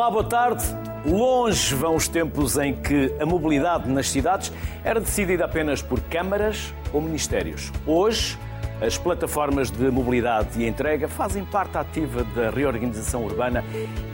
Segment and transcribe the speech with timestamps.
[0.00, 0.64] Olá, boa tarde.
[1.04, 4.50] Longe vão os tempos em que a mobilidade nas cidades
[4.82, 7.70] era decidida apenas por câmaras ou ministérios.
[7.86, 8.38] Hoje,
[8.80, 13.62] as plataformas de mobilidade e entrega fazem parte ativa da reorganização urbana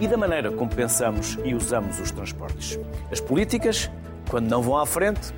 [0.01, 2.81] e da maneira como pensamos e usamos os transportes.
[3.09, 3.89] As políticas,
[4.29, 5.33] quando não vão à frente,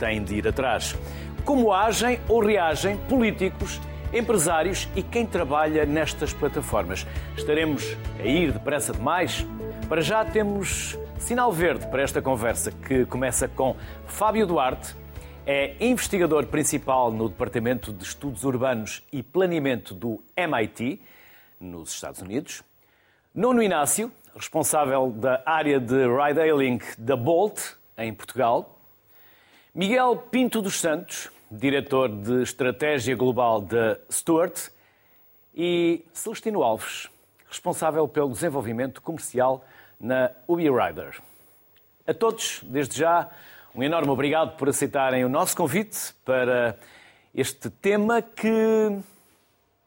[0.00, 0.96] têm de ir atrás.
[1.44, 3.80] Como agem ou reagem políticos,
[4.12, 7.06] empresários e quem trabalha nestas plataformas?
[7.36, 9.46] Estaremos a ir depressa demais?
[9.88, 14.96] Para já temos sinal verde para esta conversa que começa com Fábio Duarte,
[15.46, 21.00] é investigador principal no Departamento de Estudos Urbanos e Planeamento do MIT,
[21.60, 22.64] nos Estados Unidos.
[23.32, 27.60] Nuno Inácio, responsável da área de ride-hailing da Bolt,
[27.96, 28.80] em Portugal.
[29.72, 34.68] Miguel Pinto dos Santos, diretor de Estratégia Global da Stuart.
[35.54, 37.08] E Celestino Alves,
[37.48, 39.64] responsável pelo desenvolvimento comercial
[40.00, 41.20] na UbiRider.
[42.06, 43.28] A todos, desde já,
[43.74, 46.78] um enorme obrigado por aceitarem o nosso convite para
[47.34, 49.02] este tema que, de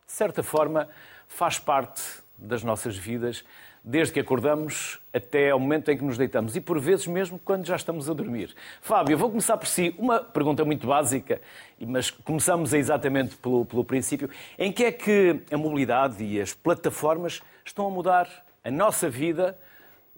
[0.06, 0.88] certa forma,
[1.28, 2.02] faz parte
[2.38, 3.44] das nossas vidas,
[3.84, 7.66] desde que acordamos até ao momento em que nos deitamos e, por vezes, mesmo quando
[7.66, 8.56] já estamos a dormir.
[8.82, 9.96] Fábio, vou começar por si.
[9.98, 11.42] Uma pergunta muito básica,
[11.80, 14.30] mas começamos exatamente pelo, pelo princípio.
[14.58, 18.28] Em que é que a mobilidade e as plataformas estão a mudar
[18.64, 19.58] a nossa vida,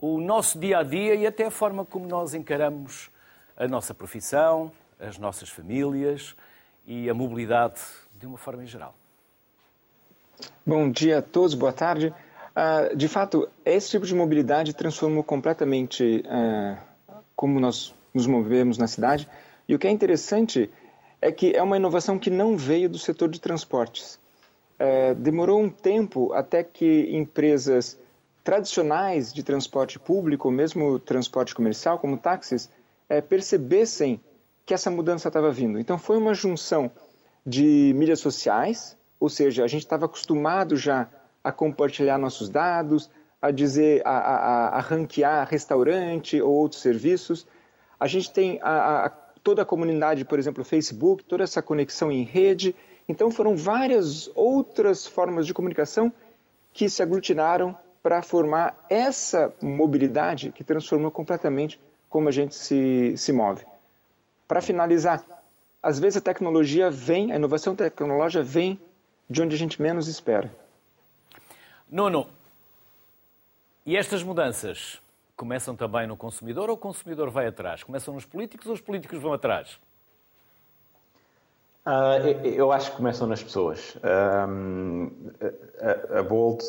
[0.01, 3.11] o nosso dia a dia e até a forma como nós encaramos
[3.55, 6.35] a nossa profissão, as nossas famílias
[6.87, 7.79] e a mobilidade
[8.19, 8.95] de uma forma em geral.
[10.65, 12.11] Bom dia a todos, boa tarde.
[12.51, 16.77] Uh, de fato, esse tipo de mobilidade transformou completamente uh,
[17.35, 19.29] como nós nos movemos na cidade.
[19.67, 20.69] E o que é interessante
[21.21, 24.19] é que é uma inovação que não veio do setor de transportes.
[24.79, 27.99] Uh, demorou um tempo até que empresas
[28.43, 32.69] tradicionais de transporte público, ou mesmo transporte comercial, como táxis,
[33.07, 34.19] é, percebessem
[34.65, 35.79] que essa mudança estava vindo.
[35.79, 36.91] Então foi uma junção
[37.45, 41.07] de mídias sociais, ou seja, a gente estava acostumado já
[41.43, 43.09] a compartilhar nossos dados,
[43.41, 47.47] a dizer, a, a, a ranquear restaurante ou outros serviços.
[47.99, 49.09] A gente tem a, a,
[49.43, 52.75] toda a comunidade, por exemplo, Facebook, toda essa conexão em rede.
[53.09, 56.13] Então foram várias outras formas de comunicação
[56.71, 61.79] que se aglutinaram para formar essa mobilidade que transformou completamente
[62.09, 63.65] como a gente se, se move.
[64.47, 65.23] Para finalizar,
[65.81, 68.79] às vezes a tecnologia vem, a inovação tecnológica vem
[69.29, 70.51] de onde a gente menos espera.
[71.89, 72.27] Nuno,
[73.85, 75.01] e estas mudanças
[75.35, 77.83] começam também no consumidor ou o consumidor vai atrás?
[77.83, 79.79] Começam nos políticos ou os políticos vão atrás?
[81.85, 83.97] Uh, eu acho que começam nas pessoas.
[84.47, 85.09] Um,
[85.81, 86.63] a, a, Bolt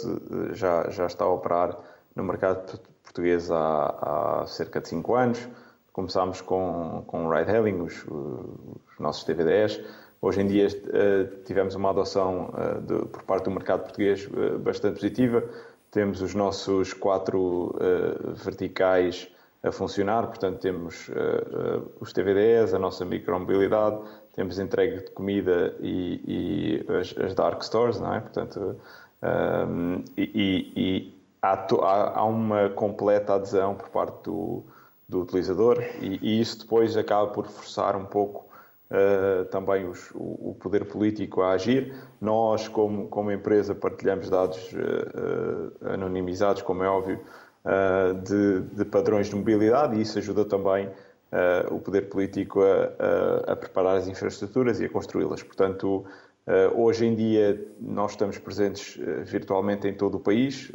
[0.52, 1.76] já, já está a operar
[2.14, 5.48] no mercado português há, há cerca de 5 anos.
[5.92, 9.78] Começámos com, com ride-hailing, os, os, nossos TVDs.
[10.22, 14.56] Hoje em dia eh, tivemos uma adoção eh, de, por parte do mercado português eh,
[14.56, 15.44] bastante positiva.
[15.90, 17.76] Temos os nossos quatro
[18.42, 19.28] verticais
[19.62, 21.10] a funcionar, portanto temos
[22.00, 23.98] os TVDs, a nossa micromobilidade,
[24.34, 28.20] temos entrega de comida e, e as, as, dark stores, não é?
[28.20, 28.76] Portanto,
[29.22, 31.66] um, e, e, há,
[32.18, 34.64] há, uma completa adesão por parte do,
[35.08, 38.46] do utilizador e, e, isso depois acaba por forçar um pouco
[38.90, 41.94] uh, também os, o, o, poder político a agir.
[42.20, 47.20] Nós, como, como empresa, partilhamos dados uh, anonimizados, como é óbvio,
[47.64, 50.88] uh, de, de, padrões de mobilidade e isso ajuda também
[51.70, 55.42] o poder político a, a, a preparar as infraestruturas e a construí-las.
[55.42, 56.04] Portanto,
[56.44, 60.72] Uh, hoje em dia nós estamos presentes uh, virtualmente em todo o país,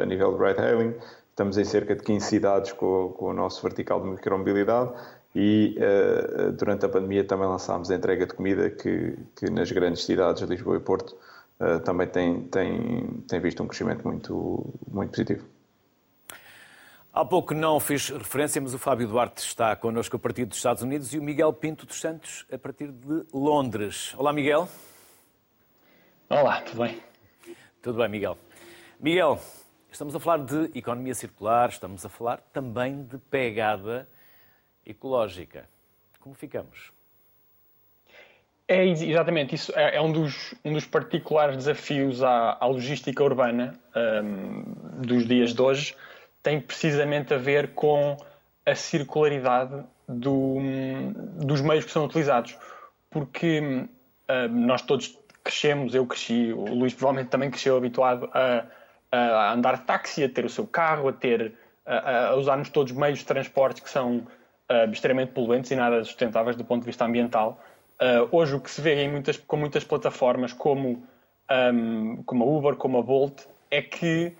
[0.00, 0.94] a nível de ride-hailing.
[1.28, 4.92] Estamos em cerca de 15 cidades com, com o nosso vertical de micromobilidade
[5.34, 5.76] e
[6.58, 10.76] durante a pandemia também lançámos a entrega de comida que, que nas grandes cidades, Lisboa
[10.76, 11.16] e Porto,
[11.84, 15.46] também tem, tem, tem visto um crescimento muito, muito positivo.
[17.14, 20.82] Há pouco não fiz referência, mas o Fábio Duarte está connosco a partir dos Estados
[20.82, 24.14] Unidos e o Miguel Pinto dos Santos a partir de Londres.
[24.16, 24.66] Olá, Miguel.
[26.30, 26.98] Olá, tudo bem?
[27.82, 28.38] Tudo bem, Miguel.
[28.98, 29.38] Miguel,
[29.90, 34.08] estamos a falar de economia circular, estamos a falar também de pegada
[34.86, 35.68] ecológica.
[36.18, 36.92] Como ficamos?
[38.66, 39.70] É exatamente isso.
[39.76, 43.78] É, é um, dos, um dos particulares desafios à, à logística urbana
[44.24, 45.94] um, dos dias de hoje
[46.42, 48.16] tem precisamente a ver com
[48.64, 50.56] a circularidade do,
[51.44, 52.56] dos meios que são utilizados.
[53.10, 58.64] Porque uh, nós todos crescemos, eu cresci, o Luís provavelmente também cresceu habituado a
[59.12, 61.54] a andar de táxi, a ter o seu carro, a ter
[61.84, 64.18] a, a usarmos todos meios de transporte que são
[64.70, 67.60] uh, extremamente poluentes e nada sustentáveis do ponto de vista ambiental.
[68.00, 71.06] Uh, hoje o que se vê muitas, com muitas plataformas como,
[71.74, 74.34] um, como a Uber, como a Bolt, é que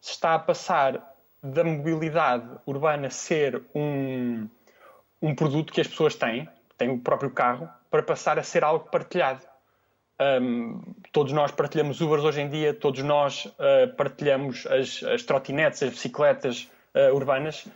[0.00, 1.13] se está a passar
[1.44, 4.48] da mobilidade urbana ser um,
[5.20, 6.48] um produto que as pessoas têm,
[6.78, 9.46] têm o próprio carro, para passar a ser algo partilhado.
[10.20, 10.80] Um,
[11.12, 15.90] todos nós partilhamos Ubers hoje em dia, todos nós uh, partilhamos as, as trotinetes, as
[15.90, 17.66] bicicletas uh, urbanas,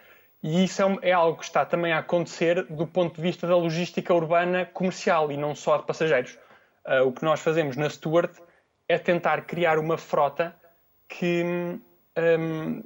[0.42, 3.56] e isso é, é, algo que está também a acontecer do ponto de vista da
[3.56, 6.38] logística urbana comercial e não só de passageiros.
[6.86, 8.30] Uh, o que nós fazemos na Stuart
[8.88, 10.56] é tentar criar uma frota
[11.08, 11.42] que
[12.16, 12.82] um,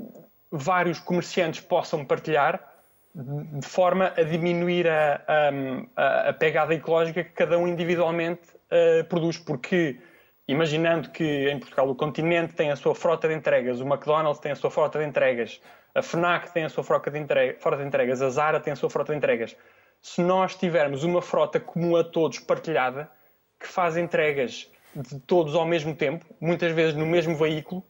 [0.52, 2.72] vários comerciantes possam partilhar
[3.14, 5.22] de forma a diminuir a,
[5.96, 9.98] a, a pegada ecológica que cada um individualmente uh, produz, porque
[10.48, 14.52] imaginando que em Portugal o continente tem a sua frota de entregas, o McDonald's tem
[14.52, 15.60] a sua frota de entregas,
[15.94, 18.88] a FNAC tem a sua frota de, frota de entregas, a Zara tem a sua
[18.88, 19.56] frota de entregas.
[20.00, 23.10] Se nós tivermos uma frota comum a todos, partilhada,
[23.60, 27.84] que faz entregas de todos ao mesmo tempo, muitas vezes no mesmo veículo,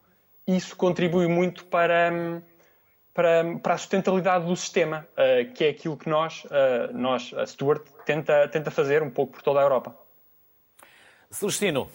[0.45, 2.11] isso contribui muito para,
[3.13, 7.45] para, para a sustentabilidade do sistema, uh, que é aquilo que nós, uh, nós a
[7.45, 9.95] Stuart, tenta, tenta fazer um pouco por toda a Europa.
[11.29, 11.89] Celestino,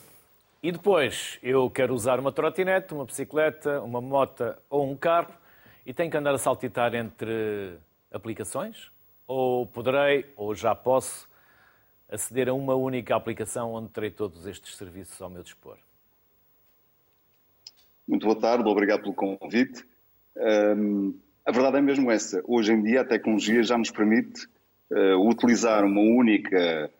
[0.63, 5.33] e depois eu quero usar uma trotinete, uma bicicleta, uma moto ou um carro
[5.87, 7.79] e tenho que andar a saltitar entre
[8.13, 8.91] aplicações?
[9.27, 11.29] Ou poderei, ou já posso,
[12.11, 15.77] aceder a uma única aplicação onde terei todos estes serviços ao meu dispor?
[18.07, 19.87] Muito boa tarde, obrigado pelo convite.
[20.39, 21.15] Um,
[21.45, 22.43] a verdade é mesmo essa.
[22.47, 24.47] Hoje em dia a tecnologia já nos permite
[24.91, 26.91] uh, utilizar uma única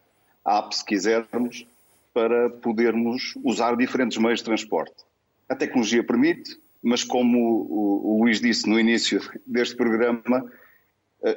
[0.47, 1.67] app, se quisermos,
[2.13, 5.05] para podermos usar diferentes meios de transporte.
[5.49, 10.45] A tecnologia permite, mas como o, Luís disse no início deste programa,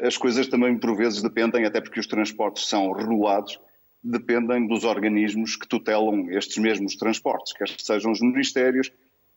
[0.02, 3.60] as coisas também por vezes dependem, até porque os transportes são regulados,
[4.04, 8.92] dependem dos organismos que tutelam estes mesmos transportes, quer sejam os ministérios,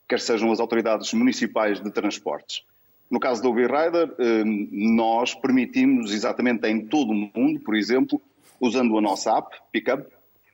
[0.07, 2.63] quer sejam as autoridades municipais de transportes.
[3.09, 8.21] No caso do Uber Rider, hum, nós permitimos exatamente em todo o mundo, por exemplo,
[8.59, 10.05] usando a nossa app, Pickup,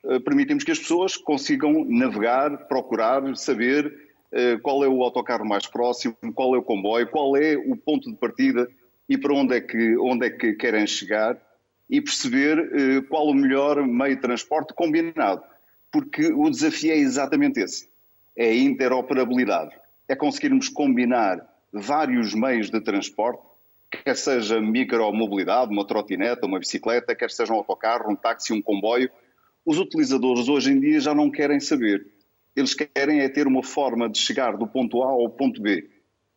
[0.03, 5.68] eh, permitimos que as pessoas consigam navegar, procurar, saber eh, qual é o autocarro mais
[5.68, 8.68] próximo, qual é o comboio, qual é o ponto de partida
[9.07, 11.38] e para onde é que, onde é que querem chegar
[11.89, 15.44] e perceber eh, qual o melhor meio de transporte combinado.
[15.92, 17.89] Porque o desafio é exatamente esse:
[18.36, 19.75] é a interoperabilidade.
[20.07, 23.42] É conseguirmos combinar vários meios de transporte,
[23.89, 29.10] quer seja micromobilidade, uma trotineta, uma bicicleta, quer seja um autocarro, um táxi, um comboio,
[29.66, 32.06] os utilizadores hoje em dia já não querem saber.
[32.56, 35.89] Eles querem é ter uma forma de chegar do ponto A ao ponto B.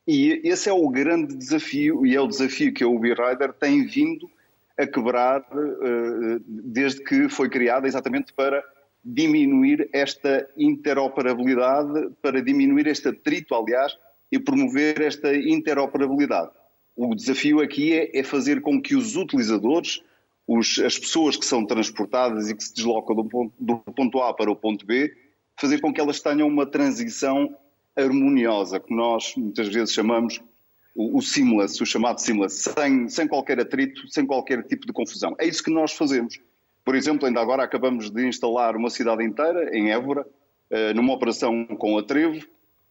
[0.07, 3.87] E esse é o grande desafio, e é o desafio que a Uber Rider tem
[3.87, 4.31] vindo
[4.79, 8.63] a quebrar uh, desde que foi criada, exatamente para
[9.05, 13.97] diminuir esta interoperabilidade, para diminuir este atrito, aliás,
[14.33, 16.51] e promover esta interoperabilidade.
[16.97, 20.01] O desafio aqui é, é fazer com que os utilizadores
[20.47, 24.35] os, as pessoas que são transportadas e que se deslocam do ponto, do ponto A
[24.35, 25.13] para o ponto B,
[25.59, 27.55] fazer com que elas tenham uma transição
[27.97, 30.41] harmoniosa, que nós muitas vezes chamamos
[30.95, 35.35] o, o seamless, o chamado seamless, sem, sem qualquer atrito, sem qualquer tipo de confusão.
[35.39, 36.39] É isso que nós fazemos.
[36.85, 40.27] Por exemplo, ainda agora acabamos de instalar uma cidade inteira, em Évora,
[40.71, 42.47] eh, numa operação com a Trevo,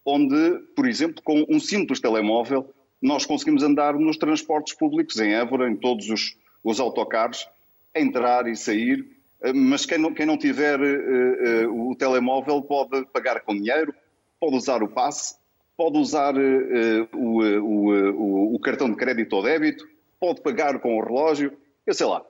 [0.06, 5.70] onde, por exemplo, com um simples telemóvel, nós conseguimos andar nos transportes públicos em Évora,
[5.70, 7.48] em todos os, os autocarros,
[7.96, 9.06] entrar e sair,
[9.42, 13.94] eh, mas quem não, quem não tiver uh, uh, o telemóvel pode pagar com dinheiro,
[14.40, 15.36] pode usar o passe,
[15.78, 19.88] pode usar uh, o, o, o, cartão de crédito ou débito,
[20.20, 22.26] pode pagar com o relógio, eu sei lá,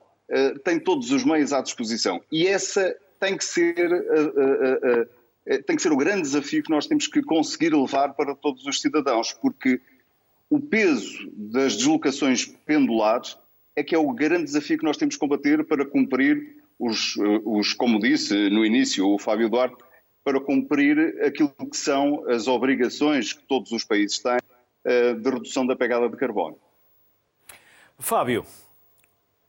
[0.64, 2.20] tem todos os meios à disposição.
[2.30, 3.76] E essa tem que ser
[5.66, 8.80] tem que ser o grande desafio que nós temos que conseguir levar para todos os
[8.80, 9.78] cidadãos, porque
[10.48, 13.36] o peso das deslocações pendulares
[13.76, 17.40] é que é o grande desafio que nós temos que combater para cumprir os, eh,
[17.44, 19.82] os como disse no início o Fábio Duarte,
[20.22, 25.66] para cumprir aquilo que são as obrigações que todos os países têm uh, de redução
[25.66, 26.56] da pegada de carbono.
[27.98, 28.46] Fábio,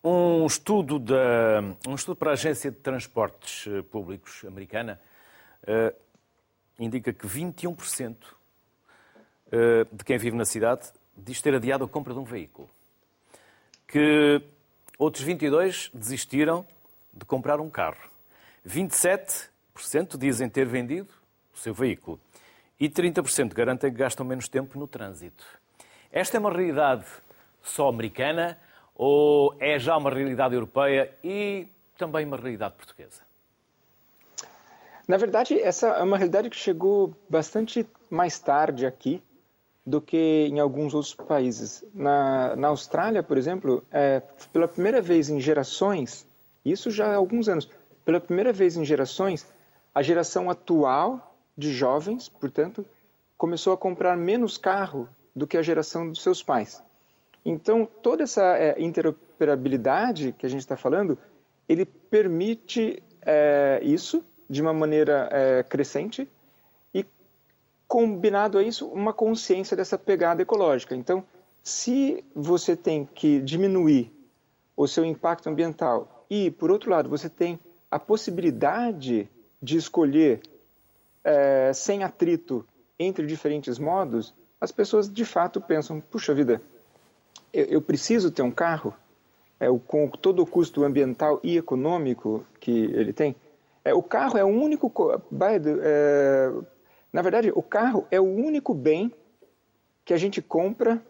[0.08, 5.02] um estudo, da, um estudo para a Agência de Transportes eh, Públicos americana
[5.64, 5.96] uh,
[6.80, 8.16] indica que 21%
[9.92, 12.70] de quem vive na cidade diz ter adiado a compra de um veículo
[13.88, 14.42] que
[14.98, 16.66] outros 22 desistiram
[17.14, 18.10] de comprar um carro.
[18.68, 19.50] 27%
[20.18, 21.14] dizem ter vendido
[21.54, 22.20] o seu veículo.
[22.78, 25.46] e 30% garantem que gastam menos tempo no trânsito.
[26.12, 27.06] Esta é uma realidade
[27.64, 28.60] só americana
[28.96, 33.22] ou é já uma realidade europeia e também uma realidade portuguesa?
[35.08, 39.22] Na verdade, essa é uma realidade que chegou bastante mais tarde aqui
[39.86, 41.84] do que em alguns outros países.
[41.94, 44.22] Na, na Austrália, por exemplo, é,
[44.52, 46.26] pela primeira vez em gerações,
[46.64, 47.70] isso já há alguns anos,
[48.04, 49.46] pela primeira vez em gerações,
[49.94, 52.84] a geração atual de jovens, portanto,
[53.38, 56.82] começou a comprar menos carro do que a geração dos seus pais.
[57.46, 61.16] Então, toda essa é, interoperabilidade que a gente está falando,
[61.70, 66.28] ele permite é, isso de uma maneira é, crescente
[66.92, 67.06] e,
[67.88, 70.96] combinado a isso, uma consciência dessa pegada ecológica.
[70.96, 71.24] Então,
[71.62, 74.12] se você tem que diminuir
[74.76, 77.60] o seu impacto ambiental e, por outro lado, você tem
[77.92, 79.30] a possibilidade
[79.62, 80.42] de escolher
[81.74, 82.64] sem atrito
[83.00, 86.62] entre diferentes modos, as pessoas de fato pensam: puxa vida,
[87.56, 88.94] eu, eu preciso ter um carro,
[89.60, 93.36] é, com todo o custo ambiental e econômico que ele tem.
[93.84, 94.92] É, o carro é o único.
[95.82, 96.52] É,
[97.14, 99.12] na verdade, o carro é o único bem
[100.04, 101.02] que a gente compra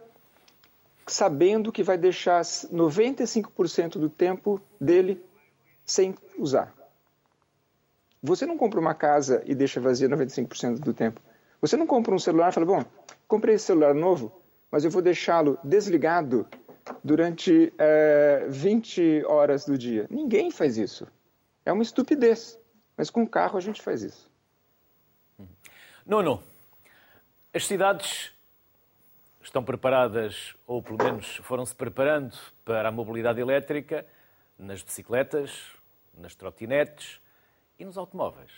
[1.07, 5.23] sabendo que vai deixar 95% do tempo dele
[5.85, 6.73] sem usar.
[8.21, 11.21] Você não compra uma casa e deixa vazia 95% do tempo.
[11.61, 12.83] Você não compra um celular e fala, bom,
[13.27, 14.31] comprei esse celular novo,
[14.71, 16.47] mas eu vou deixá-lo desligado
[17.03, 20.07] durante é, eh, 20 horas do dia.
[20.09, 21.07] Ninguém faz isso.
[21.65, 22.59] É uma estupidez.
[22.97, 24.31] Mas com o carro a gente faz isso.
[26.05, 26.41] Nono,
[27.53, 28.31] as cidades
[29.41, 34.05] estão preparadas, ou pelo menos foram-se preparando para a mobilidade elétrica
[34.57, 35.75] nas bicicletas,
[36.13, 37.19] nas trotinetes
[37.77, 38.51] e nos automóveis.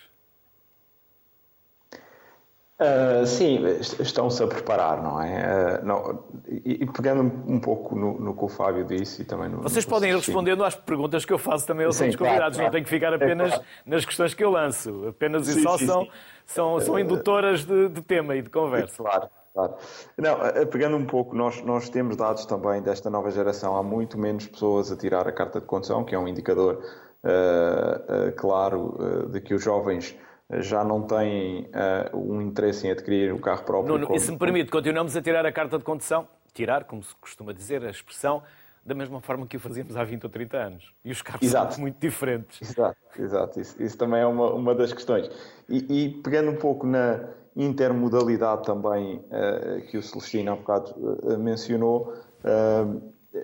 [2.80, 3.58] Uh, sim,
[4.00, 5.80] estão-se a preparar, não é?
[5.82, 9.50] Uh, não, e, e, pegando um pouco no, no, que o Fábio disse e também
[9.50, 9.64] no.
[9.64, 12.56] Vocês no podem ir respondendo às perguntas que eu faço também aos sim, outros convidados,
[12.56, 13.66] claro, não tem que ficar apenas é, claro.
[13.84, 15.08] nas questões que eu lanço.
[15.08, 16.08] Apenas sim, e só sim, são,
[16.46, 19.02] são, são indutoras de, de, tema e de conversa.
[19.02, 19.74] Claro, claro.
[20.16, 24.46] Não, pegando um pouco, nós, nós temos dados também desta nova geração, há muito menos
[24.46, 26.80] pessoas a tirar a carta de condução, que é um indicador
[27.24, 30.16] uh, claro de que os jovens
[30.50, 31.70] já não têm
[32.14, 33.94] uh, um interesse em adquirir o carro próprio.
[33.94, 34.18] Nuno, como...
[34.18, 37.52] e se me permite, continuamos a tirar a carta de condução, tirar, como se costuma
[37.52, 38.42] dizer, a expressão,
[38.86, 40.94] da mesma forma que o fazíamos há 20 ou 30 anos.
[41.04, 41.74] E os carros exato.
[41.74, 42.62] são muito diferentes.
[42.62, 43.60] Exato, exato.
[43.60, 45.30] Isso, isso também é uma, uma das questões.
[45.68, 51.38] E, e, pegando um pouco na intermodalidade também uh, que o Celestino há bocado uh,
[51.38, 52.14] mencionou,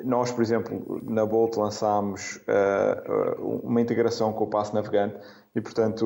[0.06, 2.40] nós, por exemplo, na Bolt lançámos
[3.42, 5.18] uma integração com o passo navegante
[5.56, 6.06] e, portanto,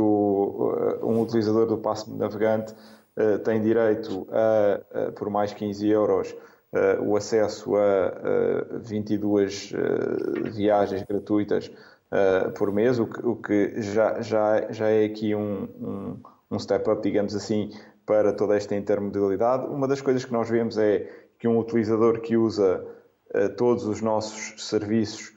[1.01, 2.74] um utilizador do passe navegante
[3.18, 6.36] eh, tem direito a, por mais 15 euros,
[6.72, 11.72] eh, o acesso a 22 eh, viagens gratuitas
[12.56, 16.18] por mês, o que, já, já, já é aqui um, um,
[16.51, 17.70] um step-up, digamos assim,
[18.06, 19.66] para toda esta intermodalidade.
[19.66, 21.06] Uma das coisas que nós vemos é
[21.38, 22.82] que um utilizador que usa
[23.58, 25.34] todos os nossos serviços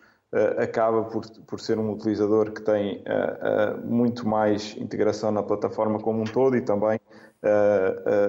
[0.59, 5.99] acaba por, por ser um utilizador que tem uh, uh, muito mais integração na plataforma
[5.99, 7.01] como um todo e também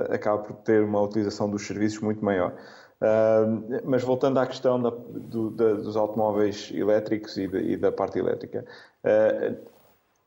[0.09, 2.53] acaba por ter uma utilização dos serviços muito maior.
[3.83, 8.17] mas voltando à questão da, do, da, dos automóveis elétricos e, de, e da parte
[8.19, 8.63] elétrica,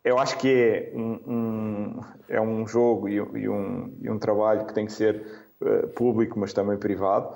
[0.04, 4.66] eu acho que é um, um, é um jogo e, e, um, e um trabalho
[4.66, 5.25] que tem que ser
[5.95, 7.35] público, mas também privado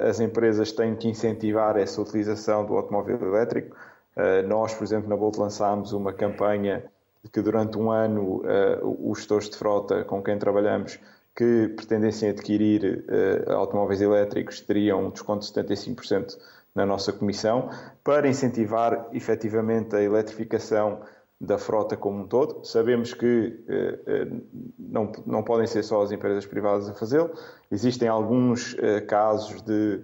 [0.00, 3.76] as empresas têm que incentivar essa utilização do automóvel elétrico.
[4.16, 6.84] Ah, nós, por exemplo, na Bolt lançámos uma campanha
[7.32, 10.98] que durante um ano ah, os gestores de frota com quem trabalhamos
[11.36, 13.04] que pretendessem adquirir
[13.48, 16.38] ah, automóveis elétricos teriam um desconto de 75%
[16.74, 17.70] na nossa comissão
[18.02, 21.00] para incentivar efetivamente a eletrificação
[21.40, 22.64] da frota como um todo.
[22.64, 24.26] Sabemos que eh, eh,
[24.78, 27.30] não, não podem ser só as empresas privadas a fazê-lo.
[27.70, 30.02] Existem alguns eh, casos de,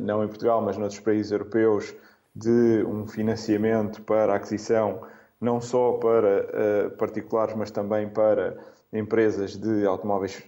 [0.00, 1.94] não em Portugal, mas noutros países europeus,
[2.34, 5.02] de um financiamento para aquisição,
[5.38, 8.56] não só para particulares, mas também para
[8.90, 10.42] empresas de automóveis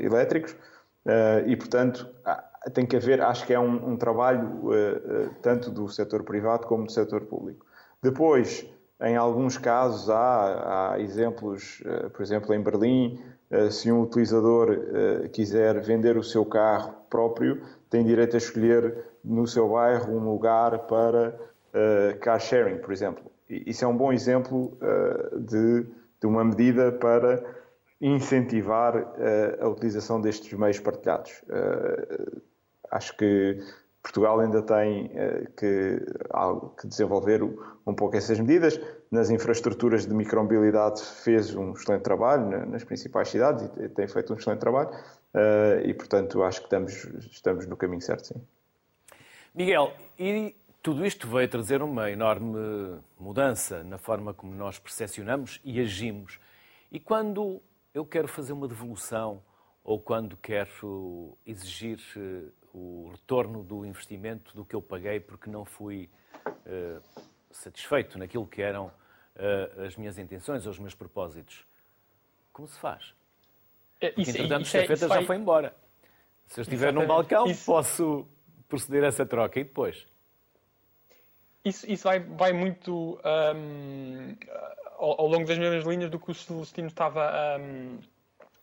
[0.00, 0.54] elétricos.
[1.46, 2.08] E, portanto,
[2.72, 4.70] tem que haver, acho que é um, um trabalho
[5.42, 7.66] tanto do setor privado como do setor público.
[8.00, 8.64] Depois,
[9.00, 14.72] em alguns casos, há, há exemplos, eh, por exemplo, em Berlim, eh, se um utilizador
[14.72, 20.32] eh, quiser vender o seu carro próprio, tem direito a escolher no seu bairro um
[20.32, 21.38] lugar para
[22.20, 23.30] car sharing, por exemplo.
[23.48, 24.76] Isso é um bom exemplo
[25.38, 25.86] de,
[26.20, 27.42] de uma medida para
[28.00, 28.96] incentivar
[29.60, 31.42] a utilização destes meios partilhados.
[32.90, 33.58] Acho que
[34.02, 35.10] Portugal ainda tem
[35.56, 36.00] que,
[36.80, 37.42] que desenvolver
[37.86, 38.80] um pouco essas medidas.
[39.10, 44.36] Nas infraestruturas de micromobilidade fez um excelente trabalho nas principais cidades e tem feito um
[44.36, 44.90] excelente trabalho
[45.84, 46.92] e, portanto, acho que estamos,
[47.32, 48.42] estamos no caminho certo, sim.
[49.54, 55.80] Miguel, e tudo isto veio trazer uma enorme mudança na forma como nós percepcionamos e
[55.80, 56.38] agimos.
[56.90, 57.60] E quando
[57.92, 59.42] eu quero fazer uma devolução
[59.82, 65.64] ou quando quero exigir eh, o retorno do investimento do que eu paguei porque não
[65.64, 66.08] fui
[66.46, 67.02] uh,
[67.50, 71.64] satisfeito naquilo que eram uh, as minhas intenções ou os meus propósitos,
[72.52, 73.14] como se faz?
[74.00, 75.74] É, porque, isso, entretanto, isso, a estafeta já foi embora.
[76.46, 77.66] Se eu estiver num balcão, isso...
[77.66, 78.26] posso
[78.68, 80.06] proceder a essa troca e depois?
[81.64, 84.36] Isso, isso vai, vai muito um,
[84.96, 87.98] ao, ao, longo das mesmas linhas do que o Celestino estava um,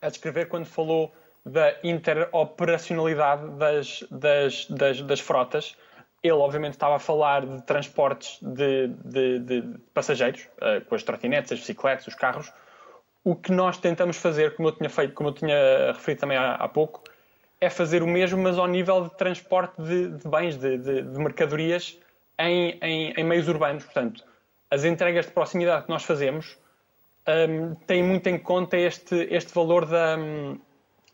[0.00, 1.14] a descrever quando falou
[1.46, 5.76] da interoperacionalidade das, das, das, das, frotas.
[6.20, 11.52] Ele, obviamente, estava a falar de transportes de, de, de passageiros, uh, com as trotinetes,
[11.52, 12.52] as bicicletas, os carros.
[13.22, 16.54] O que nós tentamos fazer, como eu tinha feito, como eu tinha referido também há,
[16.54, 17.04] há pouco,
[17.60, 21.18] é fazer o mesmo, mas ao nível de transporte de, de bens, de, de, de
[21.18, 21.96] mercadorias
[22.38, 23.84] em, em, em, meios urbanos.
[23.84, 24.24] Portanto,
[24.68, 26.58] as entregas de proximidade que nós fazemos
[27.48, 30.58] um, têm muito em conta este, este valor da, um,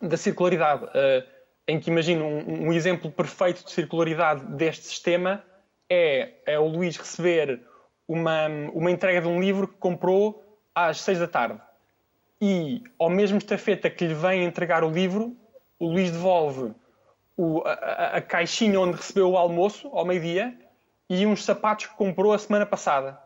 [0.02, 0.84] da circularidade.
[0.84, 5.42] Uh, em que imagino um, um, exemplo perfeito de circularidade deste sistema
[5.88, 7.60] é, é o Luís receber
[8.08, 10.42] uma, uma entrega de um livro que comprou
[10.74, 11.60] às seis da tarde.
[12.40, 15.36] E, ao mesmo estafeta que lhe vem entregar o livro,
[15.78, 16.74] o Luís devolve
[17.36, 20.52] o, a, a, caixinha onde recebeu o almoço ao meio-dia
[21.08, 23.18] e uns sapatos que comprou a semana passada.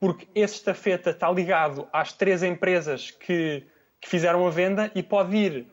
[0.00, 3.64] Porque esse estafeta está ligado às três empresas que,
[4.00, 5.66] que fizeram a venda e pode ir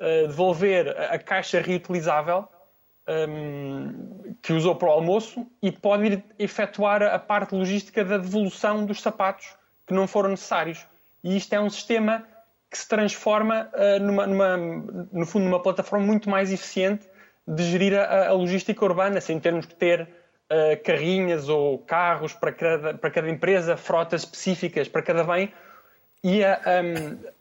[0.00, 2.48] uh, devolver a, a, caixa reutilizável
[3.08, 8.84] um, que usou para o almoço e pode ir efetuar a parte logística da devolução
[8.84, 9.54] dos sapatos
[9.86, 10.86] que não foram necessários.
[11.22, 12.24] E isto é um sistema
[12.70, 17.08] que se transforma uh, numa, numa, no fundo numa plataforma muito mais eficiente
[17.46, 22.52] de gerir a, a logística urbana, sem termos que ter uh, carrinhas ou carros para
[22.52, 25.52] cada, para cada empresa, frotas específicas para cada bem.
[26.22, 27.39] E a, um,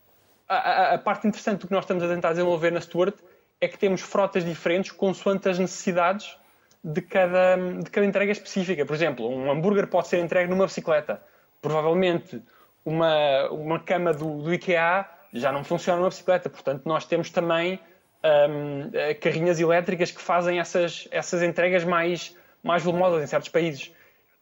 [0.49, 3.15] a, a, parte interessante do que nós estamos a tentar desenvolver na Stuart
[3.61, 6.37] é que temos frotas diferentes consoante as necessidades
[6.83, 8.85] de cada, de cada entrega específica.
[8.85, 11.21] Por exemplo, um hambúrguer pode ser entregue numa bicicleta.
[11.61, 12.41] Provavelmente
[12.83, 16.49] uma, uma cama do, do IKEA já não funciona uma bicicleta.
[16.49, 17.79] Portanto, nós temos também
[18.23, 23.91] um, eh, carrinhas elétricas que fazem essas, essas entregas mais, mais volumosas em certos países.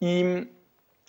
[0.00, 0.48] E,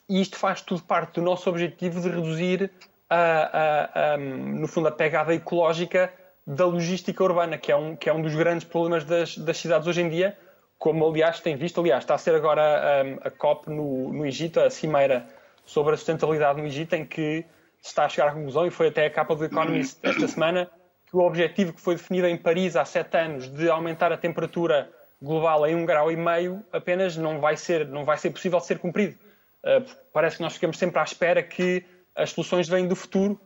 [0.07, 2.71] e, isto faz tudo parte do nosso objetivo de reduzir,
[3.09, 6.13] a, a, a, no fundo, a pegada ecológica
[6.45, 9.87] da logística urbana, que é um, que é um dos grandes problemas das, das cidades
[9.87, 10.37] hoje em dia,
[10.77, 14.59] como aliás tem visto, aliás, está a ser agora um, a COP no, no Egito,
[14.59, 15.27] a cimeira
[15.65, 17.45] sobre a sustentabilidade no Egito, em que
[17.83, 20.69] está a chegar à conclusão, e foi até a capa do Economist esta semana,
[21.05, 24.89] que o objetivo que foi definido em Paris há sete anos de aumentar a temperatura
[25.21, 28.79] global em um grau e meio apenas não vai ser, não vai ser possível ser
[28.79, 29.17] cumprido.
[29.63, 31.83] Uh, parece que nós ficamos sempre à espera que
[32.19, 33.39] as soluções vêm do futuro,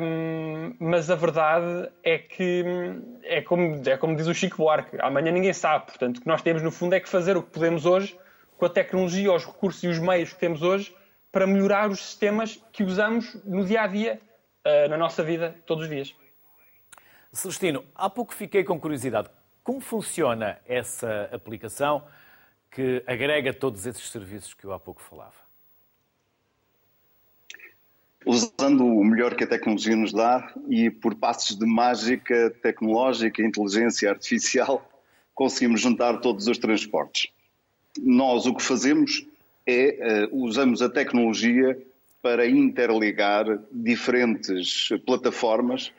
[0.00, 2.64] um, mas a verdade é que
[3.24, 5.86] é como, é como diz o Chico Buarque, amanhã ninguém sabe.
[5.86, 8.18] Portanto, o que nós temos no fundo é que fazer o que podemos hoje
[8.56, 10.94] com a tecnologia, os recursos e os meios que temos hoje
[11.30, 14.20] para melhorar os sistemas que usamos no dia a dia,
[14.64, 16.14] uh, na nossa vida, todos os dias.
[17.32, 19.28] Celestino, há pouco fiquei com curiosidade.
[19.62, 22.06] Como funciona essa aplicação
[22.70, 25.45] que agrega todos esses serviços que eu há pouco falava?
[28.26, 34.10] Usando o melhor que a tecnologia nos dá e por passos de mágica tecnológica inteligência
[34.10, 34.84] artificial,
[35.32, 37.30] conseguimos juntar todos os transportes.
[37.96, 39.24] Nós o que fazemos
[39.64, 41.80] é uh, usamos a tecnologia
[42.20, 45.92] para interligar diferentes plataformas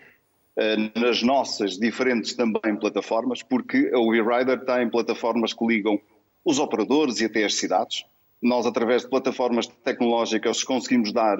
[0.57, 5.97] uh, nas nossas diferentes também plataformas, porque a WeRider tem plataformas que ligam
[6.43, 8.03] os operadores e até as cidades.
[8.41, 11.37] Nós, através de plataformas tecnológicas, conseguimos dar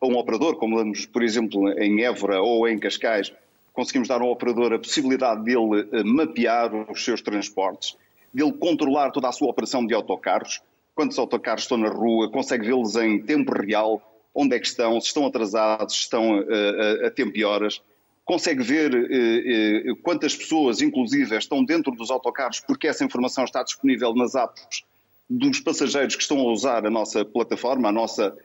[0.00, 3.32] a um operador, como damos, por exemplo, em Évora ou em Cascais,
[3.72, 7.96] conseguimos dar ao operador a possibilidade dele eh, mapear os seus transportes,
[8.32, 10.60] dele controlar toda a sua operação de autocarros,
[10.94, 14.02] quantos autocarros estão na rua, consegue vê-los em tempo real,
[14.34, 17.80] onde é que estão, se estão atrasados, se estão uh, a tempo e horas,
[18.24, 23.62] consegue ver uh, uh, quantas pessoas, inclusive, estão dentro dos autocarros, porque essa informação está
[23.62, 24.82] disponível nas apps
[25.30, 28.36] dos passageiros que estão a usar a nossa plataforma, a nossa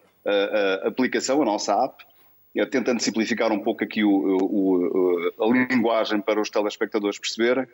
[0.83, 2.03] aplicação, a nossa app.
[2.71, 7.67] tentando simplificar um pouco aqui o, o, a linguagem para os telespectadores perceberem.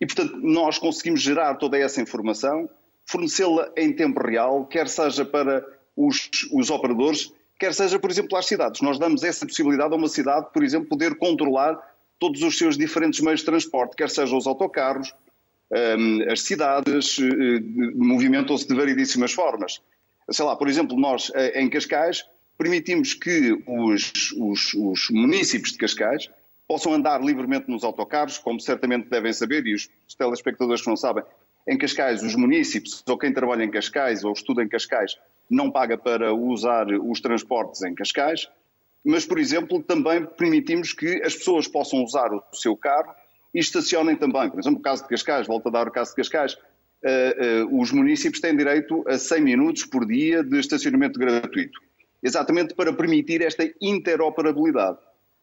[0.00, 2.68] E, portanto, nós conseguimos gerar toda essa informação,
[3.04, 5.64] fornecê-la em tempo real, quer seja para
[5.96, 8.82] os, os operadores, quer seja, por exemplo, às cidades.
[8.82, 11.80] Nós damos essa possibilidade a uma cidade, por exemplo, poder controlar
[12.18, 15.14] todos os seus diferentes meios de transporte, quer sejam os autocarros,
[15.98, 17.60] hum, as cidades eh,
[17.94, 19.80] movimentam-se de variedíssimas formas.
[20.30, 22.24] Sei lá, por exemplo, nós eh, em Cascais
[22.58, 26.28] permitimos que os, os, os municípios de Cascais
[26.66, 31.22] possam andar livremente nos autocarros, como certamente devem saber, e os telespectadores que não sabem,
[31.68, 35.16] em Cascais, os municípios, ou quem trabalha em Cascais, ou estuda em Cascais,
[35.50, 38.48] não paga para usar os transportes em Cascais,
[39.04, 43.14] mas, por exemplo, também permitimos que as pessoas possam usar o seu carro
[43.54, 44.50] e estacionem também.
[44.50, 46.58] Por exemplo, no caso de Cascais, volto a dar o caso de Cascais,
[47.70, 51.80] os municípios têm direito a 100 minutos por dia de estacionamento gratuito,
[52.22, 54.98] exatamente para permitir esta interoperabilidade.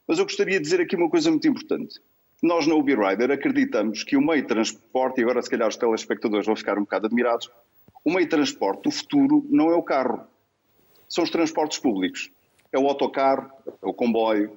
[0.08, 2.00] Mas eu gostaria de dizer aqui uma coisa muito importante.
[2.42, 5.78] Nós na Uber Rider acreditamos que o meio de transporte, e agora se calhar os
[5.78, 7.50] telespectadores vão ficar um bocado admirados,
[8.04, 10.28] o meio de transporte do futuro não é o carro,
[11.08, 12.30] são os transportes públicos.
[12.70, 14.52] É o autocarro, é o comboio.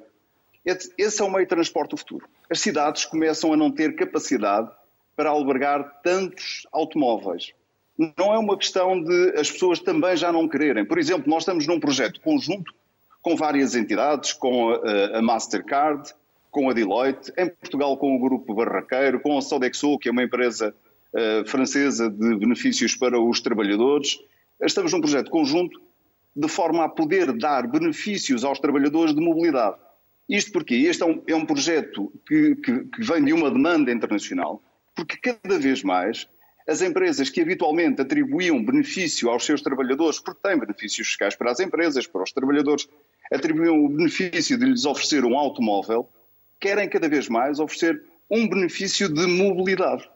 [0.65, 2.27] Esse é o meio de transporte do futuro.
[2.49, 4.71] As cidades começam a não ter capacidade
[5.17, 7.53] para albergar tantos automóveis.
[7.99, 10.85] Não é uma questão de as pessoas também já não quererem.
[10.85, 12.75] Por exemplo, nós estamos num projeto conjunto
[13.23, 14.71] com várias entidades, com
[15.15, 16.15] a, Mastercard,
[16.51, 20.23] com a Deloitte, em Portugal com o Grupo Barraqueiro, com a Sodexo, que é uma
[20.23, 20.73] empresa
[21.13, 24.19] uh, francesa de benefícios para os trabalhadores.
[24.63, 25.81] Estamos num projeto conjunto
[26.37, 29.77] de forma a poder dar benefícios aos trabalhadores de mobilidade.
[30.29, 33.91] Isto porque este é um, é um projeto que, que, que vem de uma demanda
[33.91, 34.63] internacional,
[34.97, 36.27] porque cada vez mais
[36.67, 41.61] as empresas que habitualmente atribuíam benefício aos seus trabalhadores, porque têm benefícios fiscais para as
[41.61, 42.89] empresas, para os trabalhadores,
[43.33, 46.09] atribuíam o benefício de lhes oferecer um automóvel,
[46.59, 50.09] querem cada vez mais oferecer um benefício de mobilidade.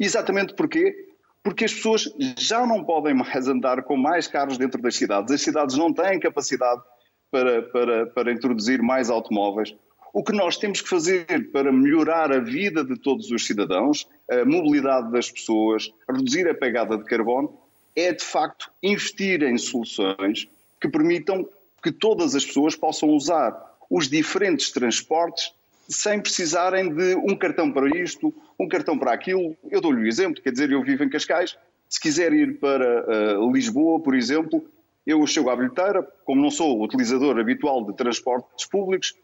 [0.00, 1.06] Exatamente porquê?
[1.42, 5.32] Porque as pessoas já não podem mais andar com mais carros dentro das cidades.
[5.32, 6.82] As cidades não têm capacidade
[7.30, 9.74] para, para, para introduzir mais automóveis.
[10.12, 14.44] O que nós temos que fazer para melhorar a vida de todos os cidadãos, a
[14.44, 17.52] mobilidade das pessoas, reduzir a pegada de carbono,
[17.94, 20.48] é de facto investir em soluções
[20.80, 21.46] que permitam
[21.82, 23.54] que todas as pessoas possam usar
[23.90, 25.52] os diferentes transportes
[25.88, 29.56] sem precisarem de um cartão para isto, um cartão para aquilo.
[29.70, 31.56] Eu dou-lhe um exemplo, quer dizer, eu vivo em Cascais,
[31.88, 34.64] se quiser ir para uh, Lisboa, por exemplo,
[35.06, 39.14] eu chego à bilheteira, como não sou utilizador habitual de transportes públicos,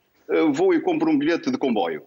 [0.53, 2.03] vou e compro um bilhete de comboio.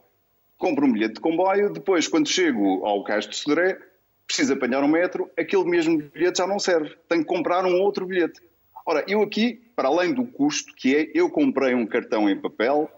[0.58, 3.78] Compro um bilhete de comboio, depois, quando chego ao Cais de Sodré,
[4.26, 6.96] preciso apanhar um metro, aquele mesmo bilhete já não serve.
[7.08, 8.42] Tenho que comprar um outro bilhete.
[8.86, 12.90] Ora, eu aqui, para além do custo, que é, eu comprei um cartão em papel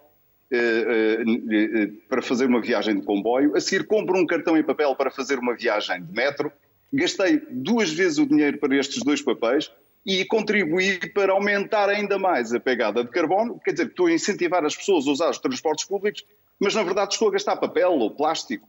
[0.52, 4.64] eh, eh, eh, para fazer uma viagem de comboio, a seguir compro um cartão em
[4.64, 6.50] papel para fazer uma viagem de metro,
[6.92, 9.70] gastei duas vezes o dinheiro para estes dois papéis
[10.04, 14.64] e contribuí para aumentar ainda mais a pegada de carbono, quer dizer, estou a incentivar
[14.64, 16.24] as pessoas a usar os transportes públicos,
[16.58, 18.68] mas na verdade estou a gastar papel ou plástico.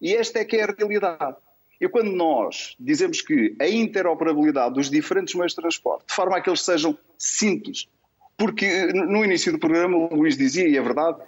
[0.00, 1.36] E esta é que é a realidade.
[1.80, 6.40] E quando nós dizemos que a interoperabilidade dos diferentes meios de transporte, de forma a
[6.40, 7.88] que eles sejam simples,
[8.36, 11.18] porque no início do programa o Luís dizia, e é verdade,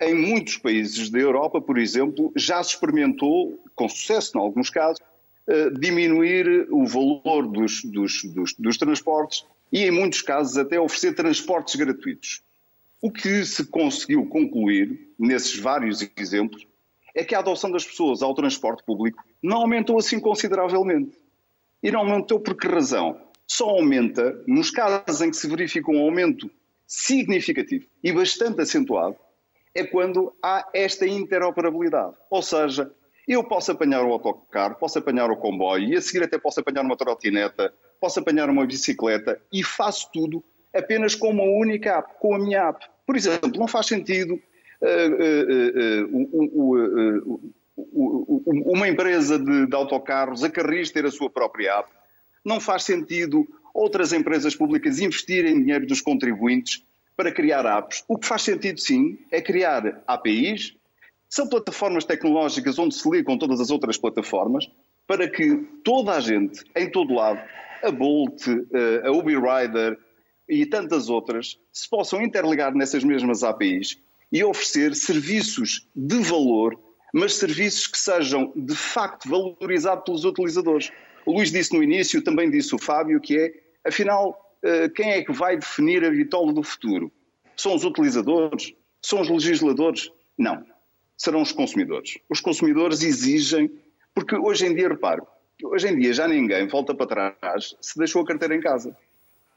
[0.00, 5.00] em muitos países da Europa, por exemplo, já se experimentou, com sucesso em alguns casos,
[5.00, 5.04] eh,
[5.78, 11.74] diminuir o valor dos, dos, dos, dos transportes e, em muitos casos, até oferecer transportes
[11.76, 12.42] gratuitos.
[13.00, 16.66] O que se conseguiu concluir, nesses vários exemplos,
[17.14, 21.16] é que a adoção das pessoas ao transporte público não aumentou assim consideravelmente.
[21.82, 23.20] E não aumentou por que razão?
[23.46, 26.50] Só aumenta nos casos em que se verifica um aumento
[26.86, 29.16] significativo e bastante acentuado,
[29.74, 32.14] é quando há esta interoperabilidade.
[32.30, 32.90] Ou seja,
[33.32, 36.82] eu posso apanhar o autocarro, posso apanhar o comboio e a seguir até posso apanhar
[36.82, 40.42] uma trotineta, posso apanhar uma bicicleta e faço tudo
[40.74, 42.86] apenas com uma única app, com a minha app.
[43.06, 44.40] Por exemplo, não faz sentido
[48.46, 51.90] uma empresa de, de autocarros a Carris ter a sua própria app.
[52.44, 56.82] Não faz sentido outras empresas públicas investirem dinheiro dos contribuintes
[57.16, 58.04] para criar apps.
[58.08, 60.76] O que faz sentido, sim, é criar APIs,
[61.28, 64.68] são plataformas tecnológicas onde se ligam todas as outras plataformas,
[65.06, 67.40] para que toda a gente, em todo lado,
[67.82, 68.46] a Bolt,
[69.04, 69.98] a Uber Rider
[70.48, 73.98] e tantas outras, se possam interligar nessas mesmas APIs
[74.32, 76.78] e oferecer serviços de valor,
[77.12, 80.90] mas serviços que sejam de facto valorizados pelos utilizadores.
[81.24, 83.52] O Luís disse no início, também disse o Fábio, que é,
[83.86, 87.12] afinal, eh, quem é que vai definir a vitola do futuro?
[87.56, 88.74] São os utilizadores?
[89.02, 90.10] São os legisladores?
[90.36, 90.64] Não.
[91.18, 92.18] Serão os consumidores.
[92.30, 93.70] Os consumidores exigem,
[94.14, 95.20] porque hoje em dia, repare,
[95.62, 98.96] hoje em dia já ninguém volta para trás se deixou a carteira em casa.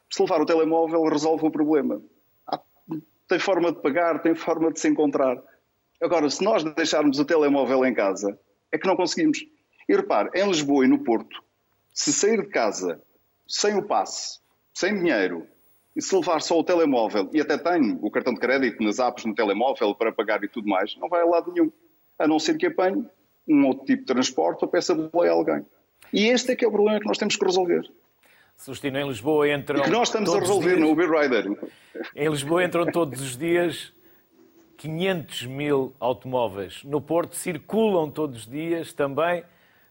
[0.10, 2.02] Se levar o telemóvel, resolve o problema.
[3.28, 5.42] tem forma de pagar, tem forma de se encontrar.
[6.02, 8.38] Agora, se nós deixarmos o telemóvel em casa,
[8.72, 9.46] é que não conseguimos.
[9.88, 11.44] E repare, em Lisboa e no Porto,
[11.94, 13.00] se sair de casa
[13.48, 14.40] sem o passe,
[14.74, 15.48] sem dinheiro,
[15.96, 19.26] e se levar só o telemóvel, e até tenho o cartão de crédito nas apps
[19.26, 21.72] no telemóvel para pagar e tudo mais, não vai a lado nenhum.
[22.18, 23.06] A não ser que apanhe
[23.48, 25.66] um outro tipo de transporte ou peça de boleia a alguém.
[26.14, 27.90] E este é que é o problema que nós temos que resolver.
[28.56, 29.80] Celestino, em Lisboa entram.
[29.80, 31.46] E que nós estamos a resolver no Uber Rider.
[32.16, 33.92] Em Lisboa entram todos os dias
[34.78, 36.84] 500 mil automóveis.
[36.84, 39.44] No Porto circulam todos os dias também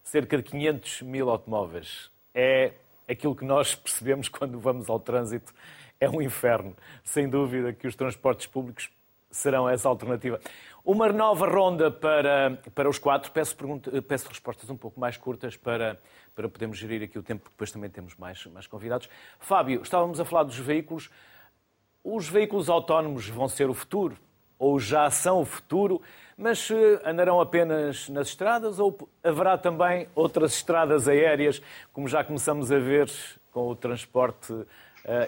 [0.03, 2.09] cerca de 500 mil automóveis.
[2.33, 2.73] É
[3.07, 5.53] aquilo que nós percebemos quando vamos ao trânsito.
[6.01, 6.75] É um inferno.
[7.03, 8.89] Sem dúvida que os transportes públicos
[9.29, 10.41] serão essa alternativa.
[10.83, 13.31] Uma nova ronda para, para os quatro.
[13.31, 16.01] Peço, pergunta, peço respostas um pouco mais curtas para,
[16.35, 19.07] para podermos gerir aqui o tempo, porque depois também temos mais, mais convidados.
[19.39, 21.11] Fábio, estávamos a falar dos veículos.
[22.03, 24.17] Os veículos autónomos vão ser o futuro?
[24.57, 26.01] Ou já são o futuro?
[26.35, 26.67] Mas
[27.05, 31.61] andarão apenas nas estradas ou haverá também outras estradas aéreas,
[31.93, 33.07] como já começamos a ver
[33.51, 34.51] com o transporte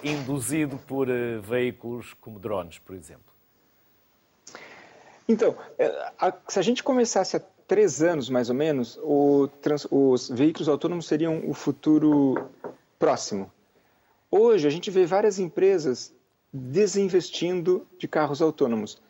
[0.03, 3.33] induzido por uh, veículos como drones, por exemplo?
[5.27, 6.11] Então, eh,
[6.47, 8.99] se a gente começasse há três anos, mais ou menos,
[9.61, 12.49] trans, os veículos autônomos seriam o futuro
[12.99, 13.51] próximo.
[14.29, 16.13] Hoje, a gente vê várias empresas
[16.51, 19.01] desinvestindo de carros autônomos.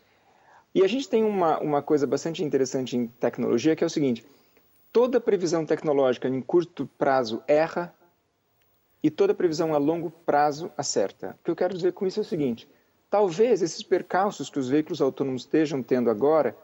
[0.74, 4.26] E a gente tem uma, uma coisa bastante interessante em tecnologia, que é o seguinte,
[4.92, 7.94] toda previsão tecnológica em curto prazo erra
[9.04, 11.38] e toda previsão a longo prazo acerta.
[11.42, 12.70] O que eu quero dizer com isso é o seguinte,
[13.10, 16.56] talvez esses percalços que os veículos autônomos estejam tendo agora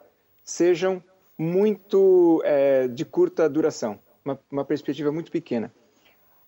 [0.41, 1.03] sejam
[1.37, 5.71] muito é, de curta duração, uma, uma perspectiva muito pequena.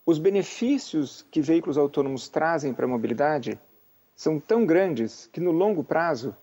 [0.05, 3.59] Os benefícios que veículos autônomos trazem para a mobilidade
[4.15, 6.35] são tão grandes que no longo prazo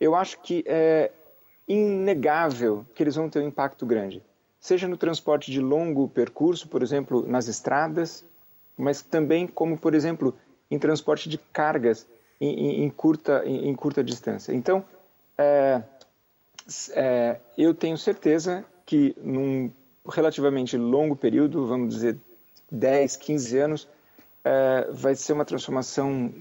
[0.00, 1.12] eu acho que é
[1.68, 4.22] inegável que eles vão ter um impacto grande,
[4.58, 8.24] seja no transporte de longo percurso, por exemplo, nas estradas,
[8.76, 10.34] mas também como, por exemplo,
[10.70, 12.06] em transporte de cargas
[12.40, 14.52] em, em curta, em, em, curta distância.
[14.52, 14.84] Então,
[15.38, 15.82] é,
[16.90, 19.70] é, eu tenho certeza que num
[20.08, 22.18] relativamente longo período, vamos dizer
[22.70, 23.88] 10, 15 anos,
[24.44, 26.32] é, vai ser uma transformação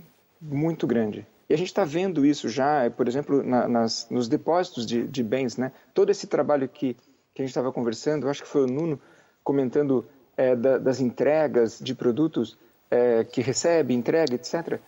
[0.41, 1.25] muito grande.
[1.47, 5.21] E a gente está vendo isso já, por exemplo, na, nas, nos depósitos de, de,
[5.21, 5.57] bens.
[5.57, 5.71] Né?
[5.93, 6.95] Todo esse trabalho que,
[7.33, 8.99] que a gente estava conversando, acho que foi o Nuno
[9.43, 10.05] comentando
[10.37, 12.57] é, da, das entregas de produtos
[12.89, 14.79] é, que recebe, entrega, etc.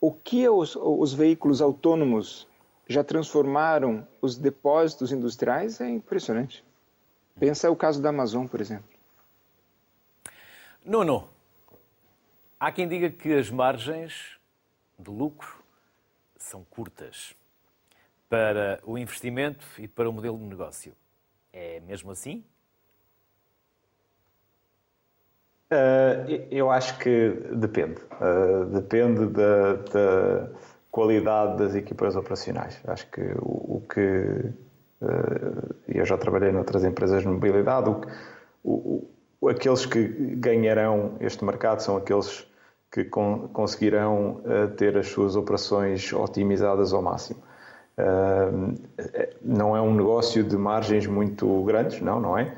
[0.00, 2.46] O que os, os veículos autônomos
[2.88, 6.64] já transformaram os depósitos industriais é impressionante.
[7.38, 8.88] Pensa o caso da Amazon, por exemplo.
[10.84, 11.28] Nuno,
[12.58, 14.38] há quem diga que as margens
[14.98, 15.62] de lucro
[16.36, 17.34] são curtas
[18.28, 20.96] para o investimento e para o modelo de negócio.
[21.52, 22.44] É mesmo assim?
[25.72, 28.00] Uh, eu acho que depende.
[28.20, 30.48] Uh, depende da, da,
[30.92, 32.80] qualidade das equipas operacionais.
[32.86, 34.00] Acho que o, o que.
[35.02, 37.90] Uh, eu já trabalhei noutras empresas de mobilidade.
[38.62, 39.04] O,
[39.40, 40.04] o, aqueles que
[40.36, 42.46] ganharão este mercado são aqueles
[42.90, 44.40] que con conseguirão
[44.76, 47.42] ter as suas operações otimizadas ao máximo.
[49.42, 52.56] Não é um negócio de margens muito grandes, não, não é?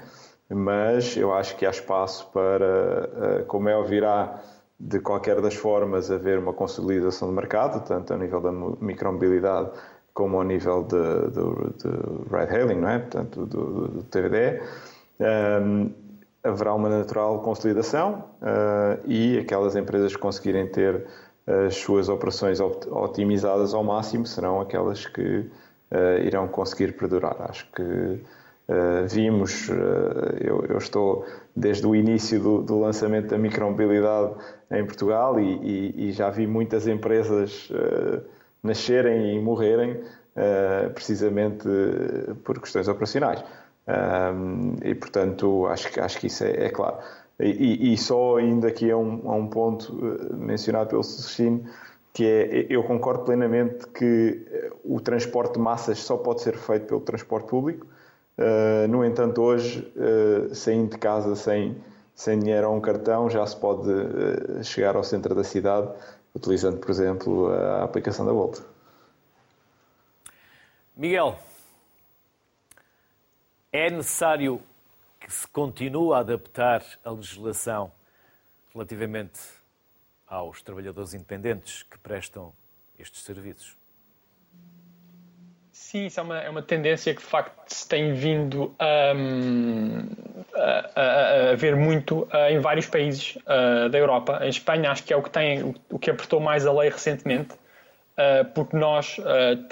[0.50, 4.40] Mas eu acho que há espaço para, uh, como é irá
[4.80, 9.70] de qualquer das formas haver uma consolidação do mercado, tanto a nível da micromobilidade
[10.14, 12.98] como ao nível de, de, de ride-hailing, não é?
[12.98, 14.60] Portanto, do, do TVD
[16.42, 21.06] haverá uma natural consolidação uh, e aquelas empresas que conseguirem ter
[21.46, 25.22] as suas operações otimizadas ao máximo serão aquelas que
[25.90, 27.36] uh, irão conseguir perdurar.
[27.48, 28.20] Acho que
[29.08, 29.68] vimos,
[30.40, 31.24] eu, eu, estou
[31.56, 34.34] desde o início do, do, lançamento da micromobilidade
[34.70, 37.72] em Portugal e, e, e já vi muitas empresas
[38.62, 40.02] nascerem e morrerem
[40.94, 41.66] precisamente
[42.44, 43.42] por questões operacionais.
[44.84, 46.98] E, portanto, acho, acho que isso é, é claro.
[47.40, 51.64] E, e, só ainda aqui a um, a um ponto eh, mencionado pelo Celestino,
[52.12, 56.86] que é, eu concordo plenamente que eh, o transporte de massas só pode ser feito
[56.86, 57.86] pelo transporte público.
[58.38, 61.76] Uh, no entanto, hoje, uh, saindo de casa sem,
[62.14, 65.92] sem dinheiro ou um cartão, já se pode uh, chegar ao centro da cidade
[66.32, 68.62] utilizando, por exemplo, a aplicação da Volta.
[70.96, 71.36] Miguel,
[73.72, 74.62] é necessário
[75.18, 77.90] que se continue a adaptar a legislação
[78.72, 79.40] relativamente
[80.26, 82.52] aos trabalhadores independentes que prestam
[82.98, 83.77] estes serviços?
[85.90, 89.14] Sim, isso é uma, é uma tendência que de facto se tem vindo a,
[90.54, 94.38] a, a, a ver muito uh, em vários países uh, da Europa.
[94.42, 96.90] Em Espanha acho que é o que tem o, o que apertou mais a lei
[96.90, 99.16] recentemente, uh, porque nós,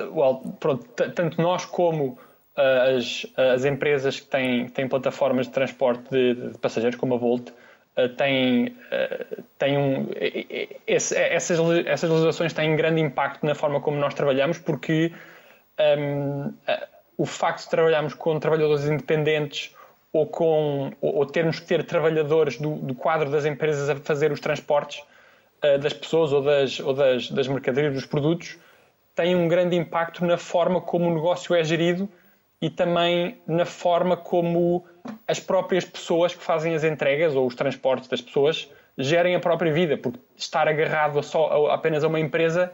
[0.00, 2.18] well, pronto, tanto nós como
[2.96, 7.50] as, as empresas que têm, têm plataformas de transporte de, de passageiros, como a Volt,
[8.16, 8.74] têm,
[9.59, 10.09] têm um,
[10.87, 15.12] esse, essas, essas legislações têm grande impacto na forma como nós trabalhamos, porque
[15.99, 16.53] um,
[17.17, 19.75] o facto de trabalharmos com trabalhadores independentes
[20.12, 24.33] ou, com, ou, ou termos que ter trabalhadores do, do, quadro das empresas a fazer
[24.33, 25.03] os transportes
[25.62, 28.59] uh, das pessoas ou, das, ou das, das mercadorias, dos produtos,
[29.15, 32.09] tem um grande impacto na forma como o negócio é gerido
[32.61, 34.85] e também na forma como
[35.27, 39.73] as próprias pessoas que fazem as entregas ou os transportes das pessoas gerem a própria
[39.73, 42.73] vida, porque estar agarrado só, apenas a uma empresa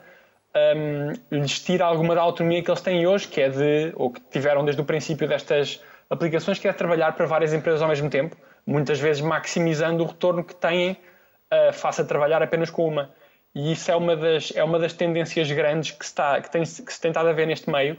[0.55, 4.21] um, lhes tira alguma da autonomia que eles têm hoje, que é de, ou que
[4.31, 8.37] tiveram desde o princípio destas aplicações, que é trabalhar para várias empresas ao mesmo tempo,
[8.67, 13.11] muitas vezes maximizando o retorno que têm uh, face a trabalhar apenas com uma.
[13.55, 16.93] E isso é uma das, é uma das tendências grandes que está, que tem, que
[16.93, 17.99] se tem estado a ver neste meio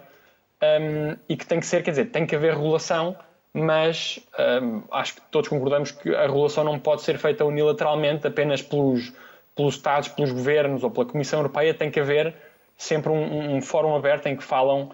[0.62, 3.16] um, e que tem que ser, quer dizer, tem que haver regulação,
[3.54, 4.20] mas
[4.64, 9.14] um, acho que todos concordamos que a regulação não pode ser feita unilateralmente apenas pelos
[9.56, 12.36] pelos Estados, pelos governos ou pela Comissão Europeia, tem que haver
[12.78, 14.92] sempre um, um fórum aberto em que falam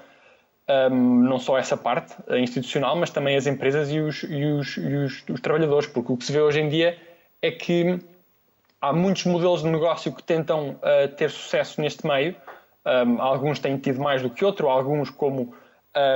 [0.92, 4.96] um, não só essa parte institucional, mas também as empresas e os, e, os, e
[4.96, 6.98] os, os, trabalhadores, porque o que se vê hoje em dia
[7.42, 8.00] é que
[8.80, 12.36] há muitos modelos de negócio que tentam uh, ter sucesso neste meio.
[12.86, 15.54] Um, alguns têm tido mais do que outro, alguns, como,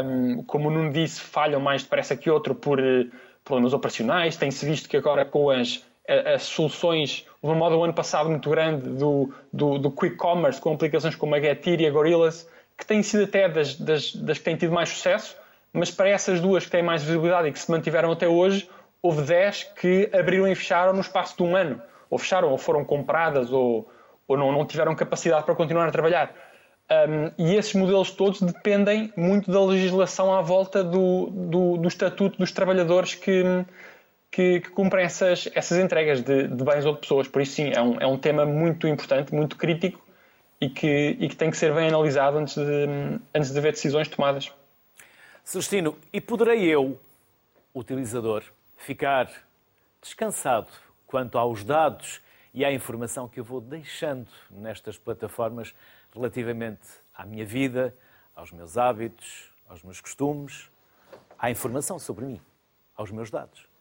[0.06, 3.10] um, como o Nuno disse, falham mais depressa que outro por uh,
[3.43, 4.38] problemas operacionais.
[4.38, 8.49] Tem-se visto que agora com as, as soluções Houve uma moda o ano passado muito
[8.49, 12.85] grande do, do, do quick commerce, com aplicações como a Getir e a Gorillas, que
[12.85, 15.35] têm sido até das, das, das que têm tido mais sucesso,
[15.73, 18.69] mas para essas duas que têm mais visibilidade e que se mantiveram até hoje,
[19.01, 21.81] houve 10 que abriram e fecharam no espaço de um ano.
[22.09, 23.89] Ou fecharam, ou foram compradas, ou,
[24.25, 26.33] ou não, não tiveram capacidade para continuar a trabalhar.
[26.89, 32.37] Um, e esses modelos todos dependem muito da legislação à volta do, do, do estatuto
[32.37, 33.43] dos trabalhadores que,
[34.33, 37.27] que, que cumprem essas, essas entregas de, de, bens ou de pessoas.
[37.27, 40.03] Por isso, sim, é um, é um tema muito importante, muito crítico
[40.59, 44.07] e que, e que tem que ser bem analisado antes de, antes de haver decisões
[44.07, 44.51] tomadas.
[45.43, 46.99] Celestino, e poderei eu,
[47.75, 48.43] utilizador,
[48.75, 49.29] ficar
[50.01, 50.71] descansado
[51.05, 52.19] quanto aos dados
[52.55, 55.75] e à informação que eu vou deixando nestas plataformas
[56.11, 57.95] relativamente à minha vida,
[58.35, 60.71] aos meus hábitos, aos meus costumes,
[61.37, 62.41] à informação sobre mim,
[62.95, 63.72] aos meus dados?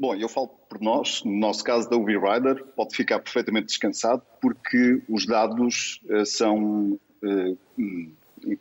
[0.00, 4.22] Bom, eu falo por nós, no nosso caso da UV Rider, pode ficar perfeitamente descansado
[4.40, 7.58] porque os dados uh, são uh,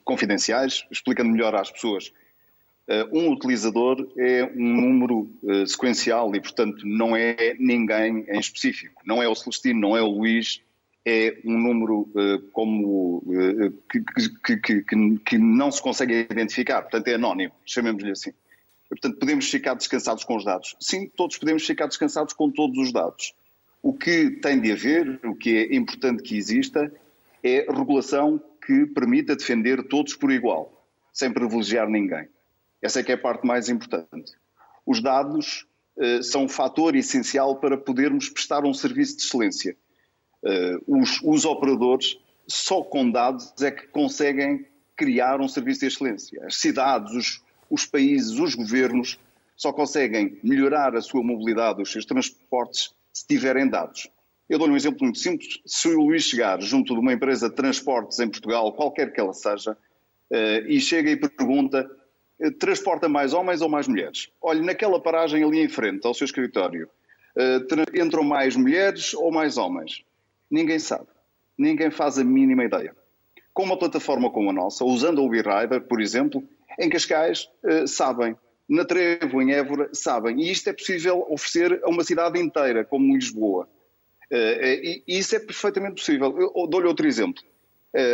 [0.03, 2.11] confidenciais, explicando melhor às pessoas.
[2.89, 5.31] Uh, um utilizador é um número
[5.65, 9.01] sequencial e, portanto, não é ninguém em específico.
[9.05, 10.61] Não é o Celestino, não é o Luís,
[11.05, 12.11] é um número
[12.51, 13.23] como
[13.89, 18.33] que, que, que, que, não se consegue identificar, portanto é anónimo, chamemos-lhe assim.
[18.89, 20.75] Portanto, podemos ficar descansados com os dados?
[20.79, 23.33] Sim, todos podemos ficar descansados com todos os dados.
[23.83, 26.91] O que tem de haver, o que é importante que exista,
[27.43, 32.27] é regulação que permita defender todos por igual, sem privilegiar ninguém.
[32.81, 34.33] Essa é que é a parte mais importante.
[34.85, 39.77] Os dados uh, são um fator essencial para podermos prestar um serviço de excelência.
[40.43, 44.65] Uh, os, os operadores, só com dados, é que conseguem
[44.95, 46.45] criar um serviço de excelência.
[46.45, 49.19] As cidades, os, os países, os governos,
[49.55, 54.09] só conseguem melhorar a sua mobilidade, os seus transportes, se tiverem dados.
[54.49, 55.59] Eu dou-lhe um exemplo muito simples.
[55.65, 59.33] Se o Luís chegar junto de uma empresa de transportes em Portugal, qualquer que ela
[59.33, 59.77] seja,
[60.31, 61.89] eh, e chega e pergunta:
[62.39, 64.29] eh, transporta mais homens ou mais mulheres?
[64.41, 66.89] Olhe, naquela paragem ali em frente ao seu escritório,
[67.37, 67.59] eh,
[68.01, 70.03] entram mais mulheres ou mais homens?
[70.49, 71.07] Ninguém sabe.
[71.57, 72.95] Ninguém faz a mínima ideia.
[73.53, 76.43] Com uma plataforma como a nossa, usando o WeRider, por exemplo,
[76.79, 78.35] em Cascais uh, sabem,
[78.67, 80.41] na Trevo, em Évora, sabem.
[80.41, 83.67] E isto é possível oferecer a uma cidade inteira, como Lisboa.
[84.31, 86.51] Uh, e, e, isso é perfeitamente possível.
[86.55, 87.43] Eu dou-lhe outro exemplo.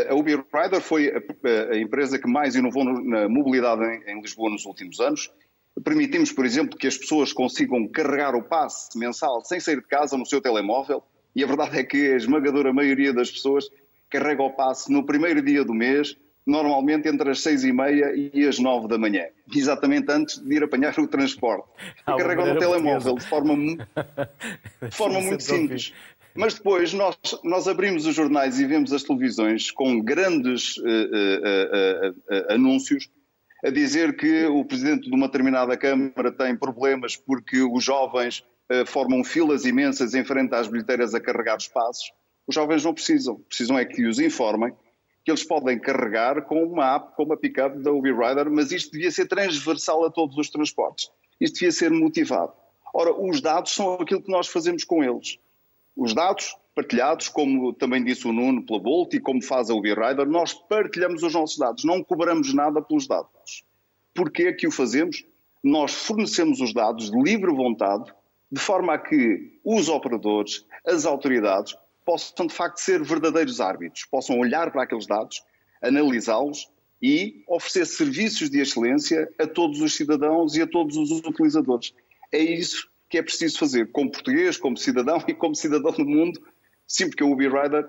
[0.09, 5.01] A Uber Rider foi a, empresa que mais inovou na mobilidade em Lisboa nos últimos
[5.01, 5.30] anos.
[5.84, 10.18] Permitimos, por exemplo, que as pessoas consigam carregar o passe mensal sem sair de casa
[10.18, 11.03] no seu telemóvel.
[11.36, 13.70] E a verdade é que a esmagadora maioria das pessoas
[14.09, 18.47] carrega o passe no primeiro dia do mês, normalmente entre as seis e meia e
[18.47, 21.67] as nove da manhã, exatamente antes de ir apanhar o transporte.
[22.01, 23.55] E carrega no telemóvel de forma,
[24.81, 25.93] de forma muito simples.
[26.35, 32.09] Mas depois nós, nós abrimos os jornais e vemos as televisões com grandes uh, uh,
[32.09, 33.09] uh, anúncios
[33.63, 38.43] a dizer que o presidente de uma determinada Câmara tem problemas porque os jovens
[38.87, 42.11] formam filas imensas em frente às bilheteiras a carregar espaços.
[42.47, 44.73] Os jovens não precisam, precisam é que os informem
[45.26, 48.91] que eles podem carregar com uma app, com uma pick-up da Uber Rider, mas isto
[48.91, 51.09] devia ser transversal a todos os transportes.
[51.41, 52.53] Isto devia ser motivado.
[52.93, 55.39] Ora, os dados são aquilo que nós fazemos com eles.
[55.97, 59.97] Os dados partilhados, como também disse o Nuno pela Bolt e como faz a Uber
[59.97, 63.65] Rider, nós partilhamos os nossos dados, não cobramos nada pelos dados.
[64.13, 65.26] Porquê que o fazemos?
[65.63, 68.13] Nós fornecemos os dados de livre vontade,
[68.51, 71.76] de forma a que os operadores, as autoridades,
[72.06, 75.43] possam de facto ser verdadeiros árbitros, possam olhar para aqueles dados,
[75.82, 76.70] analisá-los
[77.01, 81.93] e oferecer serviços de excelência a todos os cidadãos e a todos os utilizadores.
[82.32, 86.39] É isso que é preciso fazer, como português, como cidadão e como cidadão do mundo.
[86.88, 87.88] Sim, porque o Uber Rider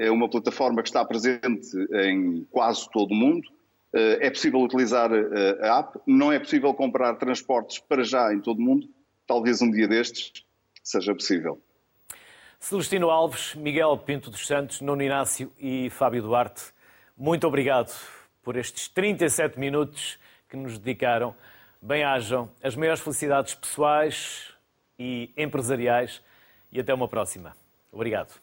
[0.00, 1.66] é uma plataforma que está presente
[2.04, 3.48] em quase todo o mundo.
[3.94, 8.62] É possível utilizar a app, não é possível comprar transportes para já em todo o
[8.62, 8.86] mundo.
[9.26, 10.44] Talvez um dia destes
[10.82, 11.58] seja possível.
[12.62, 16.62] Celestino Alves, Miguel Pinto dos Santos, Nuno Inácio e Fábio Duarte,
[17.16, 17.92] muito obrigado
[18.40, 20.16] por estes 37 minutos
[20.48, 21.34] que nos dedicaram
[21.80, 24.54] Bem-ajam as maiores felicidades pessoais
[24.96, 26.22] e empresariais
[26.70, 27.56] e até uma próxima.
[27.90, 28.40] Obrigado.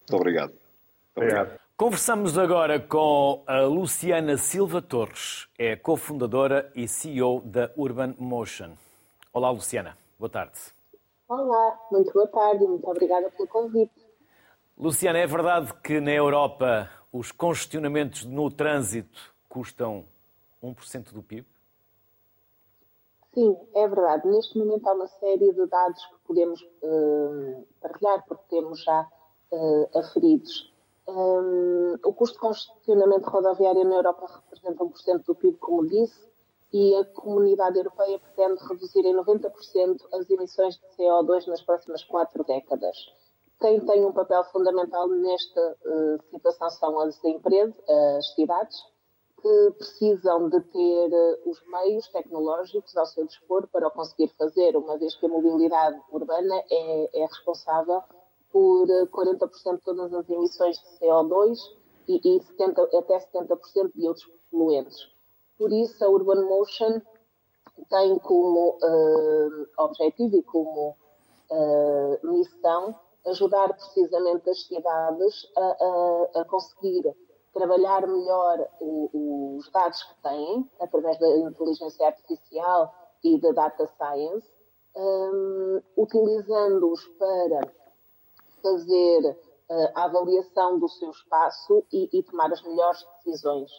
[0.00, 0.52] Muito obrigado.
[1.14, 1.60] Obrigado.
[1.76, 8.72] Conversamos agora com a Luciana Silva Torres, é cofundadora e CEO da Urban Motion.
[9.32, 9.96] Olá, Luciana.
[10.18, 10.75] Boa tarde.
[11.28, 13.92] Olá, muito boa tarde, muito obrigada pelo convite.
[14.78, 20.04] Luciana, é verdade que na Europa os congestionamentos no trânsito custam
[20.62, 21.44] 1% do PIB?
[23.34, 24.28] Sim, é verdade.
[24.28, 29.08] Neste momento há uma série de dados que podemos uh, partilhar, porque temos já
[29.50, 30.72] uh, aferidos.
[31.08, 36.25] Um, o custo de congestionamento rodoviário na Europa representa 1% do PIB, como disse,
[36.72, 42.44] e a comunidade europeia pretende reduzir em 90% as emissões de CO2 nas próximas quatro
[42.44, 42.96] décadas.
[43.60, 48.76] Quem tem um papel fundamental nesta uh, situação são as empresas, as cidades,
[49.40, 54.76] que precisam de ter eh, os meios tecnológicos ao seu dispor para o conseguir fazer,
[54.76, 58.02] uma vez que a mobilidade urbana é, é responsável
[58.50, 61.58] por 40% eh, de todas as emissões de CO2
[62.08, 65.15] e, e 70, até 70% de outros poluentes.
[65.58, 67.00] Por isso, a Urban Motion
[67.88, 70.96] tem como uh, objetivo e como
[71.50, 72.94] uh, missão
[73.26, 77.14] ajudar precisamente as cidades a, a, a conseguir
[77.52, 82.94] trabalhar melhor o, os dados que têm, através da inteligência artificial
[83.24, 84.46] e da data science,
[84.94, 87.72] um, utilizando-os para
[88.62, 89.38] fazer
[89.70, 93.70] uh, a avaliação do seu espaço e, e, tomar as melhores decisões.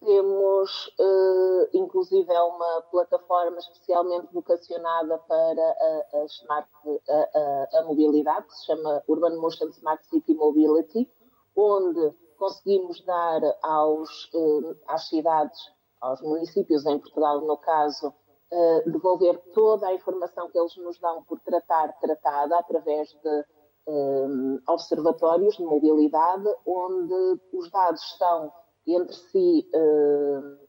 [0.00, 6.68] Temos, uh, inclusive, é uma plataforma especialmente vocacionada para a, a, smart,
[7.08, 11.10] a, a mobilidade, que se chama Urban Motion Smart City Mobility,
[11.56, 15.58] onde conseguimos dar aos, eh, às cidades,
[16.00, 18.14] aos municípios em Portugal, no caso,
[18.50, 23.44] eh, devolver toda a informação que eles nos dão por tratar tratada através de
[23.88, 24.26] eh,
[24.68, 28.52] observatórios de mobilidade, onde os dados estão
[28.94, 29.68] entre si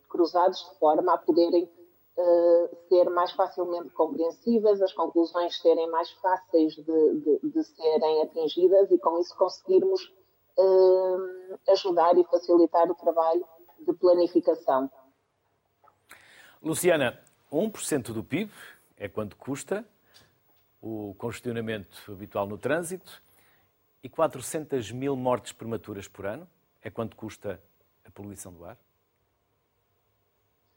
[0.09, 1.69] cruzados de forma a poderem
[2.89, 8.97] ser mais facilmente compreensíveis, as conclusões serem mais fáceis de, de, de serem atingidas e
[8.97, 10.01] com isso conseguirmos
[10.57, 13.45] uh, ajudar e facilitar o trabalho
[13.79, 14.91] de planificação.
[16.61, 17.17] Luciana,
[17.51, 18.51] 1% do PIB
[18.97, 19.85] é quanto custa
[20.81, 23.21] o congestionamento habitual no trânsito
[24.03, 26.47] e 400 mil mortes prematuras por ano
[26.81, 27.61] é quanto custa
[28.05, 28.77] a poluição do ar?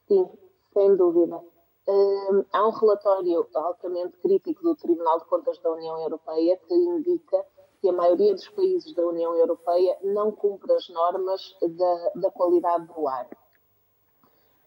[0.09, 0.29] Sim,
[0.73, 1.43] sem dúvida.
[1.89, 7.45] Um, há um relatório altamente crítico do Tribunal de Contas da União Europeia que indica
[7.81, 12.87] que a maioria dos países da União Europeia não cumpre as normas da, da qualidade
[12.87, 13.29] do ar.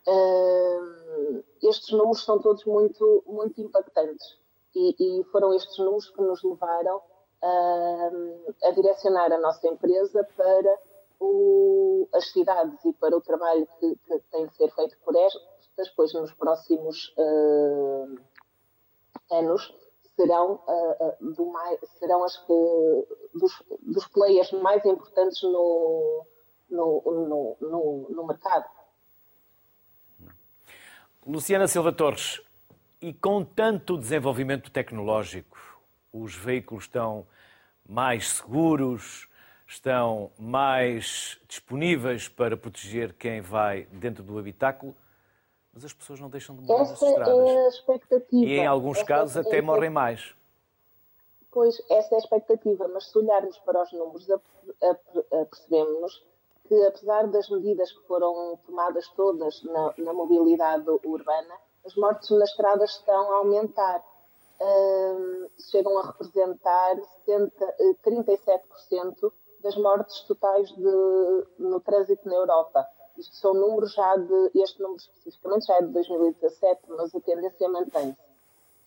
[0.08, 4.38] Uh, estes números são todos muito, muito impactantes
[4.76, 10.80] e, e foram estes números que nos levaram uh, a direcionar a nossa empresa para
[11.20, 15.90] o, as cidades e para o trabalho que, que, tem de ser feito por estas,
[15.96, 18.20] pois nos próximos uh,
[19.32, 19.74] anos
[20.16, 26.26] serão, uh, mais, serão as que, dos, dos players mais importantes no,
[26.70, 28.66] no, no, no, no mercado.
[31.26, 32.42] Luciana Silva Torres,
[33.02, 35.58] e com tanto desenvolvimento tecnológico,
[36.14, 37.28] os veículos estão
[37.88, 39.28] mais seguros,
[39.68, 44.96] estão mais disponíveis para proteger quem vai dentro do habitáculo,
[45.74, 47.50] mas as pessoas não deixam de morrer Essa nas estradas.
[47.50, 48.46] É a expectativa.
[48.46, 50.34] E em alguns essa, casos até essa, morrem mais.
[51.52, 54.28] Pois, essa é a expectativa, mas se olharmos para os números,
[55.50, 56.24] percebemos
[56.68, 61.56] que apesar das medidas que foram tomadas todas na, na mobilidade urbana,
[61.86, 64.04] as mortes nas estradas estão a aumentar.
[64.58, 66.96] Uh, chegam a representar
[67.26, 69.32] 70, 37%
[69.66, 72.88] das mortes totais de, no trânsito na Europa.
[73.18, 77.68] Isto são números já de, este número especificamente já é de 2017, mas a tendência
[77.68, 78.18] mantém-se.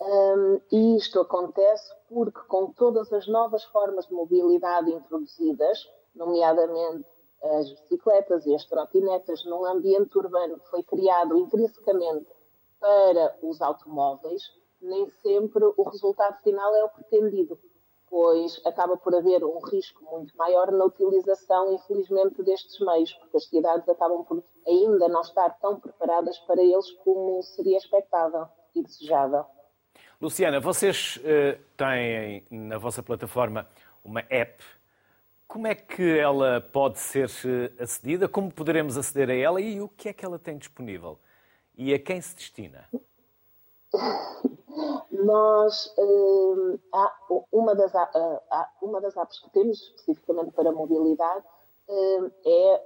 [0.01, 7.05] Um, e isto acontece porque, com todas as novas formas de mobilidade introduzidas, nomeadamente
[7.43, 12.29] as bicicletas e as trotinetas, num ambiente urbano que foi criado intrinsecamente
[12.79, 14.45] para os automóveis,
[14.81, 17.59] nem sempre o resultado final é o pretendido
[18.11, 23.45] pois acaba por haver um risco muito maior na utilização, infelizmente, destes meios, porque as
[23.45, 29.45] cidades acabam por ainda não estar tão preparadas para eles como seria expectável e desejável.
[30.21, 33.69] Luciana, vocês uh, têm na vossa plataforma
[34.05, 34.65] uma app.
[35.47, 38.29] Como é que ela pode ser eh, acedida?
[38.29, 41.19] Como poderemos aceder a ela e o que é que ela tem disponível?
[41.75, 42.87] E a quem se destina?
[45.11, 47.17] Nós, uh, há
[47.51, 48.41] uma, das, uh,
[48.83, 51.45] uma das apps que temos especificamente para mobilidade
[51.89, 52.83] uh, é,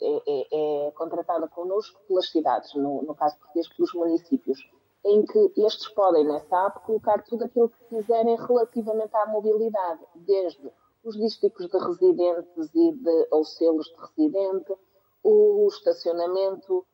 [0.00, 4.58] é, é, é, contratada connosco pelas cidades, no, no caso português, pelos municípios,
[5.04, 10.72] em que estes podem, nessa app, colocar tudo aquilo que quiserem relativamente à mobilidade, desde
[11.04, 14.74] os dísticos de residentes e de, ou selos de residente,
[15.22, 16.86] o estacionamento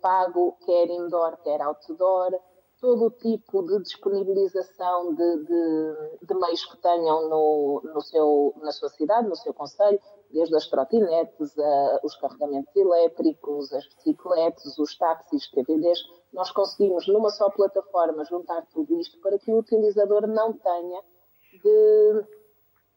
[0.00, 2.38] pago, quer indoor, quer outdoor,
[2.80, 8.70] todo o tipo de disponibilização de, de, de meios que tenham no, no seu, na
[8.72, 9.98] sua cidade, no seu conselho,
[10.30, 15.98] desde as trotinetes, a, os carregamentos elétricos, as bicicletas, os táxis, TVDs,
[16.32, 21.02] nós conseguimos numa só plataforma juntar tudo isto para que o utilizador não tenha
[21.62, 22.24] de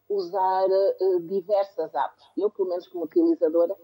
[0.09, 2.25] usar uh, diversas apps.
[2.35, 3.75] Eu, pelo menos como utilizadora,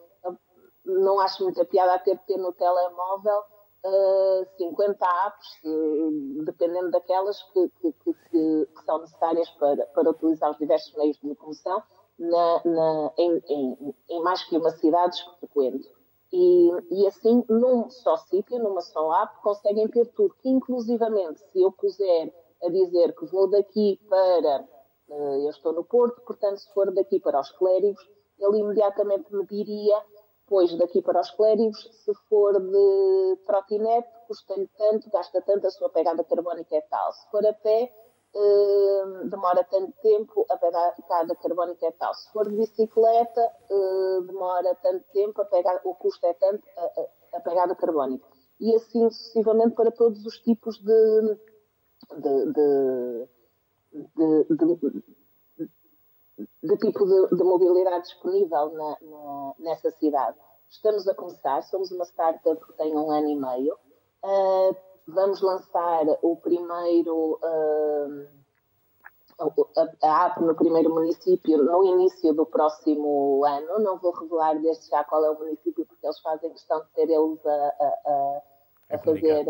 [0.86, 3.44] não acho muita piada a ter no telemóvel
[3.86, 10.52] uh, 50 apps, uh, dependendo daquelas que, que, que, que, são necessárias para, para utilizar
[10.52, 11.82] os diversos meios de locomoção
[12.18, 15.90] na, na, em, em, em, mais que uma cidade que frequento.
[16.32, 20.36] E, e assim, num só sítio, numa só app, conseguem ter tudo.
[20.44, 22.34] Inclusivamente, se eu puser
[22.64, 24.66] a dizer que vou daqui para.
[25.08, 28.04] Uh, eu estou no Porto, portanto, se for daqui para os clérigos,
[28.40, 30.02] ele imediatamente me diria
[30.48, 35.90] Pois, daqui para os clérigos, se for de trotinete, custa-lhe tanto, gasta tanto, a sua
[35.90, 37.14] pegada carbónica é tal.
[37.14, 37.92] Se for a pé,
[38.36, 42.14] uh, demora tanto tempo, a pegada carbónica é tal.
[42.14, 46.82] Se for de bicicleta, uh, demora tanto tempo, a pegada, o custo é tanto, a,
[46.82, 48.28] a, a pegada carbónica.
[48.60, 51.38] E assim sucessivamente para todos os tipos de,
[52.18, 53.28] de, de,
[54.50, 55.04] de
[56.38, 60.38] de tipo de, de mobilidade disponível na, na, nessa cidade.
[60.70, 63.78] Estamos a começar, somos uma startup que tem um ano e meio.
[64.24, 64.76] Uh,
[65.08, 68.28] vamos lançar o primeiro uh,
[69.40, 73.80] a, a app no primeiro município no início do próximo ano.
[73.80, 77.10] Não vou revelar desde já qual é o município, porque eles fazem questão de ter
[77.10, 78.42] eles a, a,
[78.92, 79.46] a fazer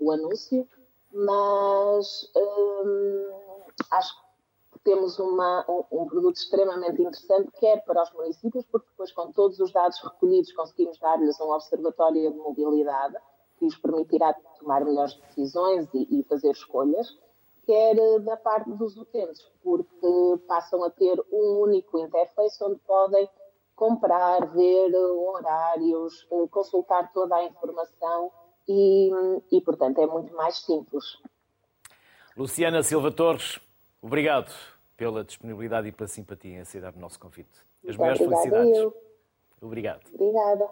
[0.00, 0.68] o anúncio,
[1.12, 3.30] mas um,
[3.90, 4.23] acho que
[4.84, 9.58] temos uma, um, um, produto extremamente interessante, quer para os municípios, porque depois, com todos
[9.58, 13.16] os dados recolhidos, conseguimos dar-lhes um observatório de mobilidade
[13.58, 17.18] que lhes permitirá tomar melhores decisões e, e fazer escolhas,
[17.64, 23.28] quer eh, da parte dos utentes, porque passam a ter um único interface onde podem
[23.74, 28.30] comprar, ver eh, horários, eh, consultar toda a informação
[28.68, 29.10] e,
[29.50, 31.04] e portanto, é muito mais simples.
[32.36, 33.58] Luciana Silva Torres,
[34.02, 37.50] obrigado pela disponibilidade e pela simpatia em aceitar o nosso convite.
[37.88, 38.76] As maiores felicidades.
[38.78, 38.96] Eu.
[39.60, 40.02] Obrigado.
[40.12, 40.68] Obrigada.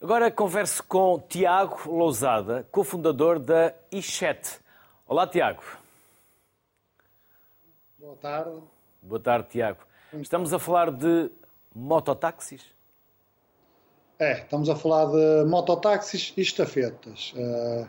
[0.00, 4.60] Agora converso com Tiago Lousada, cofundador da iChat.
[5.06, 5.62] Olá, Tiago.
[7.98, 8.62] Boa tarde.
[9.02, 9.80] Boa tarde, Tiago.
[10.14, 11.30] Estamos a falar de
[11.74, 12.64] mototáxis?
[14.18, 17.32] É, estamos a falar de mototáxis e estafetas.
[17.36, 17.88] Uh,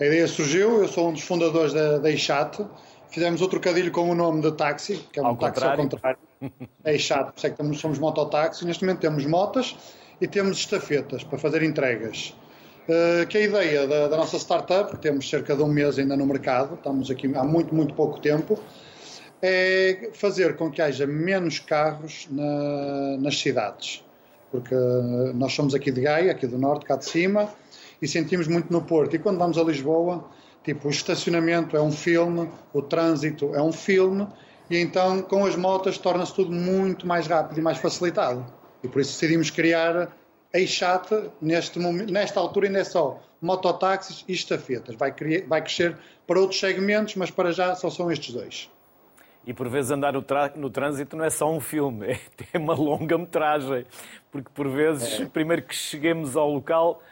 [0.00, 2.66] A ideia surgiu, eu sou um dos fundadores da, da Ixate,
[3.12, 5.82] fizemos outro trocadilho com o nome de táxi, que é um ao táxi contrário.
[5.82, 6.18] ao contrário.
[6.84, 8.64] É Ixate, por isso é que somos mototáxi.
[8.64, 9.76] Neste momento temos motas
[10.20, 12.34] e temos estafetas para fazer entregas.
[12.88, 16.16] Uh, que a ideia da, da, nossa startup, que temos cerca de um mês ainda
[16.16, 18.58] no mercado, estamos aqui há muito, muito pouco tempo,
[19.40, 24.04] é fazer com que haja menos carros na, nas cidades.
[24.50, 24.74] Porque
[25.34, 27.48] nós somos aqui de Gaia, aqui do norte, cá de cima,
[28.00, 29.14] e sentimos muito no Porto.
[29.14, 30.28] E quando vamos a Lisboa,
[30.62, 34.26] tipo, o estacionamento é um filme, o trânsito é um filme,
[34.70, 38.44] e então com as motas torna-se tudo muito mais rápido e mais facilitado.
[38.82, 40.08] E por isso decidimos criar
[40.54, 44.94] a Ixate, neste momento, nesta altura ainda é só mototáxis e estafetas.
[44.94, 45.14] Vai,
[45.46, 45.96] vai crescer
[46.26, 48.70] para outros segmentos, mas para já só são estes dois.
[49.44, 50.24] E por vezes andar no,
[50.56, 52.20] no, trânsito não é só um filme, é,
[52.52, 53.84] é uma longa metragem.
[54.30, 55.26] Porque por vezes, é.
[55.26, 57.02] primeiro que cheguemos ao local,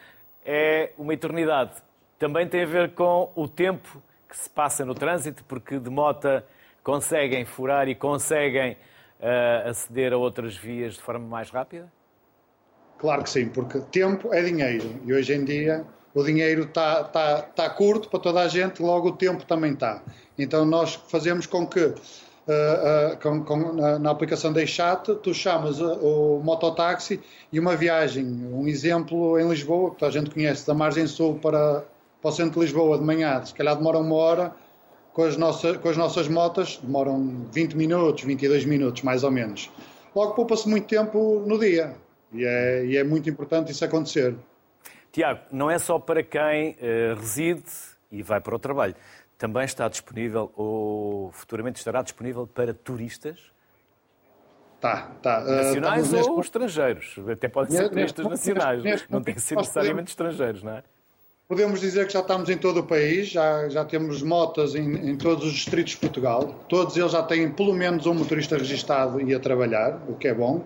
[0.45, 1.73] é uma eternidade.
[2.21, 6.29] Também tem a ver com o tempo que se passa no trânsito, porque de moto
[6.85, 11.91] conseguem furar e conseguem uh, aceder a outras vias de forma mais rápida?
[12.99, 17.41] Claro que sim, porque tempo é dinheiro e hoje em dia o dinheiro está tá,
[17.41, 20.03] tá curto para toda a gente, logo o tempo também está.
[20.39, 25.33] Então nós fazemos com que uh, uh, com, com, na, na, aplicação da chat tu
[25.33, 27.19] chamas o mototáxi
[27.51, 31.83] e uma viagem, um exemplo em Lisboa, que a gente conhece, da margem sul para,
[32.21, 34.55] para o centro de Lisboa de manhã, se calhar demora uma hora,
[35.13, 39.71] com as, nossas, com as nossas motas demoram 20 minutos, 22 minutos mais ou menos.
[40.15, 41.95] Logo poupa-se muito tempo no dia.
[42.33, 44.37] E é, e é muito importante isso acontecer.
[45.13, 47.65] Tiago, não é só para quem uh, reside
[48.11, 48.95] e vai para o trabalho.
[49.37, 53.51] Também está disponível, ou futuramente estará disponível para turistas?
[54.81, 55.41] Tá, tá.
[55.41, 56.41] Nacionais uh, ou neste...
[56.41, 57.17] estrangeiros.
[57.31, 58.83] Até podem ser turistas nacionais.
[58.83, 59.11] Neste...
[59.11, 60.85] não tem que ser necessariamente estrangeiros, não é?
[61.51, 65.17] Podemos dizer que já estamos em todo o país, já, já temos motas em, em,
[65.17, 66.55] todos os distritos de Portugal.
[66.69, 70.33] Todos eles já têm pelo menos um motorista registado e a trabalhar, o que é
[70.33, 70.65] bom.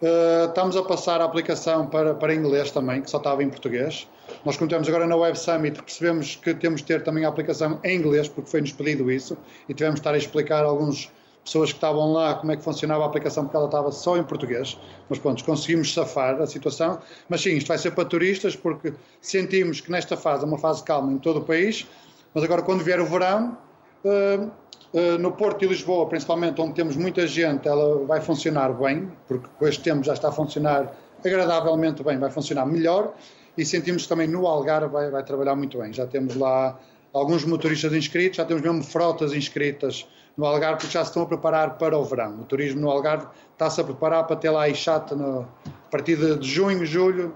[0.00, 4.08] Uh, estamos a passar a aplicação para, para inglês também, que só estava em português.
[4.42, 7.98] Nós, temos agora na Web Summit, percebemos que temos de ter também a aplicação em
[7.98, 9.36] inglês, porque foi-nos pedido isso,
[9.68, 11.10] e tivemos de estar a explicar a algumas
[11.44, 14.22] pessoas que estavam lá como é que funcionava a aplicação, porque ela estava só em
[14.22, 14.78] português.
[15.08, 16.98] Mas pronto, conseguimos safar a situação.
[17.28, 20.82] Mas sim, isto vai ser para turistas, porque sentimos que nesta fase é uma fase
[20.84, 21.86] calma em todo o país,
[22.34, 23.58] mas agora quando vier o verão,
[24.04, 24.50] uh,
[24.94, 29.48] eh, no Porto e Lisboa, principalmente, onde temos muita gente, ela vai funcionar bem, porque
[29.58, 33.14] com este tempo já está a funcionar agradavelmente bem, vai funcionar melhor
[33.56, 35.92] e sentimos também no Algarve vai, vai trabalhar muito bem.
[35.92, 36.78] Já temos lá
[37.12, 40.06] alguns motoristas inscritos, já temos mesmo frotas inscritas
[40.36, 42.40] no Algarve, porque já se estão a preparar para o verão.
[42.40, 46.16] O turismo no Algarve está-se a preparar para ter lá a Ixata no, a partir
[46.16, 47.34] de junho, julho,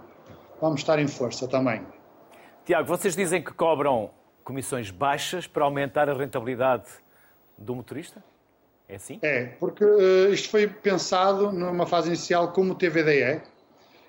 [0.61, 1.83] vamos estar em força também.
[2.65, 4.11] Tiago, vocês dizem que cobram
[4.43, 6.85] comissões baixas para aumentar a rentabilidade
[7.57, 8.23] do motorista?
[8.89, 9.19] É assim?
[9.23, 13.43] É, porque uh, isto foi pensado numa fase inicial como TVDE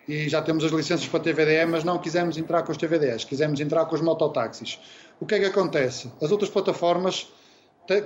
[0.07, 3.59] e já temos as licenças para TVDE, mas não quisemos entrar com os TVDs, quisemos
[3.59, 4.79] entrar com os mototáxis.
[5.19, 6.11] O que é que acontece?
[6.21, 7.31] As outras plataformas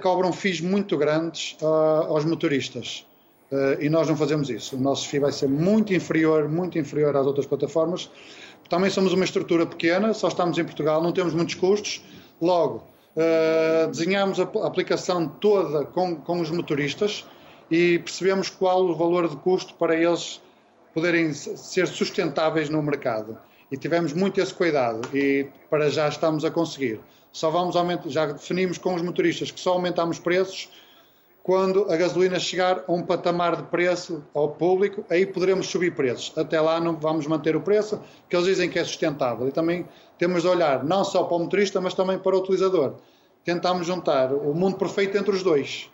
[0.02, 3.06] cobram FIIs muito grandes uh, aos motoristas
[3.52, 4.76] uh, e nós não fazemos isso.
[4.76, 8.10] O nosso FII vai ser muito inferior, muito inferior às outras plataformas.
[8.70, 12.02] Também somos uma estrutura pequena, só estamos em Portugal, não temos muitos custos.
[12.42, 17.26] Logo, Uh, desenhámos a aplicação toda com, com os motoristas
[17.70, 20.42] e percebemos qual o valor de custo para eles
[20.94, 23.38] poderem ser sustentáveis no mercado.
[23.70, 27.02] E tivemos muito esse cuidado e para já estamos a conseguir.
[27.32, 30.70] Só vamos aumentar, já definimos com os motoristas que só aumentamos preços
[31.44, 36.32] quando a gasolina chegar a um patamar de preço ao público, aí poderemos subir preços.
[36.38, 39.48] Até lá não vamos manter o preço, que eles dizem que é sustentável.
[39.48, 39.88] E também
[40.20, 42.94] temos de olhar não só para o motorista, mas também para o utilizador.
[43.44, 45.90] Tentamos juntar o mundo perfeito entre os dois.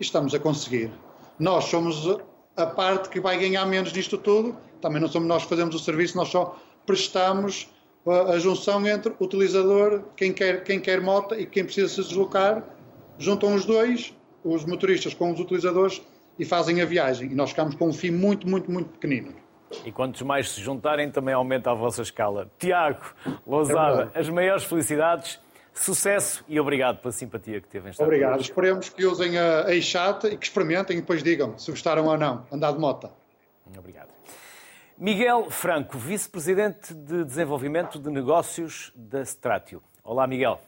[0.00, 0.90] E estamos a conseguir.
[1.38, 2.18] Nós somos
[2.56, 4.56] a parte que vai ganhar menos disto tudo.
[4.80, 7.68] Também não somos nós que fazemos o serviço, nós só prestamos
[8.06, 12.64] a, junção entre utilizador, quem quer, quem quer moto e quem precisa se deslocar,
[13.18, 16.02] juntam os dois, os motoristas com os utilizadores
[16.38, 17.30] e fazem a viagem.
[17.30, 19.34] E nós ficamos com um fim muito, muito, muito pequenino.
[19.84, 22.50] E quantos mais se juntarem, também aumenta a vossa escala.
[22.58, 23.04] Tiago,
[23.46, 25.38] Lousada, é as maiores felicidades,
[25.72, 28.40] sucesso e obrigado pela simpatia que teve em estar Obrigado.
[28.40, 29.80] Esperemos que usem a, a e
[30.36, 32.46] que experimentem e depois digam se gostaram ou não.
[32.50, 33.10] Andar de moto.
[33.78, 34.09] Obrigado.
[35.00, 39.82] Miguel Franco, Vice-Presidente de Desenvolvimento de Negócios da Stratio.
[40.04, 40.60] Olá, Miguel.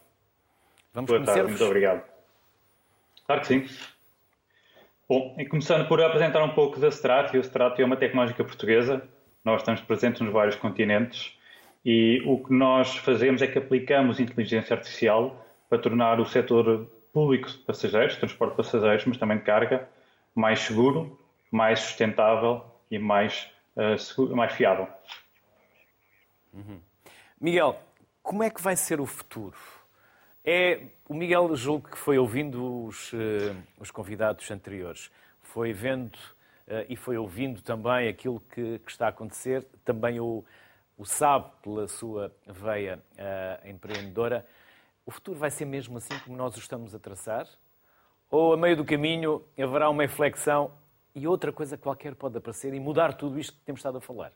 [0.95, 1.51] Vamos conhecer-vos?
[1.51, 2.03] Muito obrigado.
[3.27, 3.69] Claro que sim.
[5.07, 7.41] Bom, e começando por apresentar um pouco da Stratio.
[7.41, 9.07] A Stratio é uma tecnológica portuguesa.
[9.45, 11.37] Nós estamos presentes nos vários continentes
[11.85, 17.51] E o que nós fazemos é que aplicamos inteligência artificial para tornar o setor público
[17.51, 19.87] de passageiros, transporte de passageiros, mas também de carga,
[20.35, 21.19] mais seguro,
[21.51, 23.51] mais sustentável e mais,
[23.99, 24.89] seguro, mais fiável.
[26.53, 26.81] Uhum.
[27.41, 27.79] Miguel,
[28.23, 29.57] como é que vai ser o futuro?
[30.45, 35.11] É, o Miguel julgo que foi ouvindo os, uh, os convidados anteriores,
[35.41, 40.45] foi vendo uh, e foi ouvindo também aquilo que, que, está a acontecer, também o,
[40.99, 44.47] o sabe pela sua veia uh, empreendedora.
[45.07, 47.47] O futuro vai ser mesmo assim como nós o estamos a traçar?
[48.31, 50.73] Ou a meio do caminho haverá uma inflexão
[51.15, 54.33] e outra coisa qualquer pode aparecer e mudar tudo isto que temos estado a falar?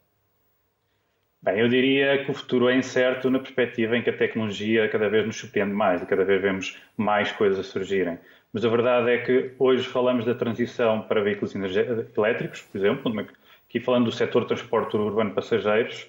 [1.42, 5.08] Bem, eu diria que o futuro é incerto na perspectiva em que a tecnologia cada
[5.08, 8.18] vez nos surpreende mais e cada vez vemos mais coisas surgirem.
[8.52, 13.26] Mas a verdade é que hoje falamos da transição para veículos elétricos, por exemplo,
[13.68, 16.08] aqui falando do setor de transporte urbano passageiros,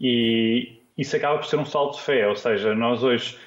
[0.00, 3.38] e isso acaba por ser um salto de fé, ou seja, nós hoje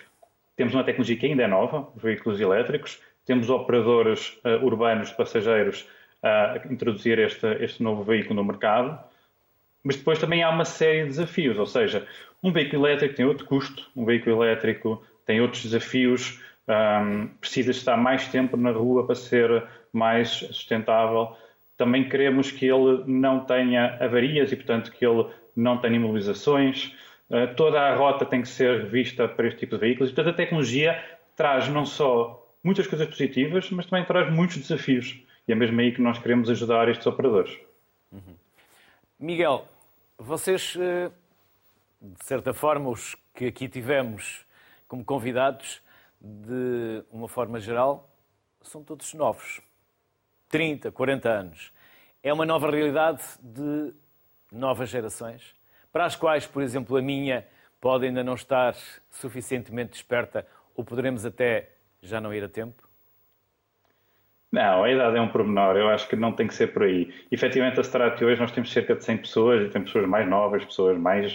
[0.56, 5.18] temos uma tecnologia que ainda é nova, os veículos elétricos, temos operadores uh, urbanos de
[5.18, 5.88] passageiros
[6.26, 9.00] a introduzir este, este novo veículo no mercado,
[9.84, 12.08] mas depois também há uma série de desafios, ou seja,
[12.42, 17.96] um veículo elétrico tem outro custo, um veículo elétrico tem outros desafios, um, precisa estar
[17.96, 19.64] mais tempo na rua para ser
[19.94, 21.36] mais sustentável.
[21.78, 26.96] Também queremos que ele não tenha avarias e, portanto, que ele não tenha imobilizações.
[27.30, 30.12] Uh, toda a rota tem que ser revista para este tipo de veículos.
[30.12, 31.04] E, portanto, a tecnologia
[31.36, 35.25] traz não só muitas coisas positivas, mas também traz muitos desafios.
[35.48, 37.58] E é mesmo aí que nós queremos ajudar estes operadores.
[38.12, 38.36] Uhum.
[39.20, 39.68] Miguel,
[40.18, 41.12] vocês, eh,
[42.02, 44.46] de certa forma, os que aqui tivemos
[44.88, 45.82] como convidados,
[46.20, 48.10] de uma forma geral,
[48.62, 49.62] são todos novos.
[50.50, 51.72] 30, 40 anos.
[52.24, 53.94] É uma nova realidade de
[54.52, 55.56] novas gerações,
[55.92, 57.48] para as quais, por exemplo, a minha
[57.80, 58.76] pode ainda não estar
[59.12, 61.70] suficientemente desperta ou poderemos até
[62.02, 62.85] já não ir a tempo?
[64.56, 67.14] Não, a idade é um pormenor, eu acho que não tem que ser por aí.
[67.30, 70.64] Efetivamente, a Strati hoje nós temos cerca de 100 pessoas e tem pessoas mais novas,
[70.64, 71.34] pessoas mais,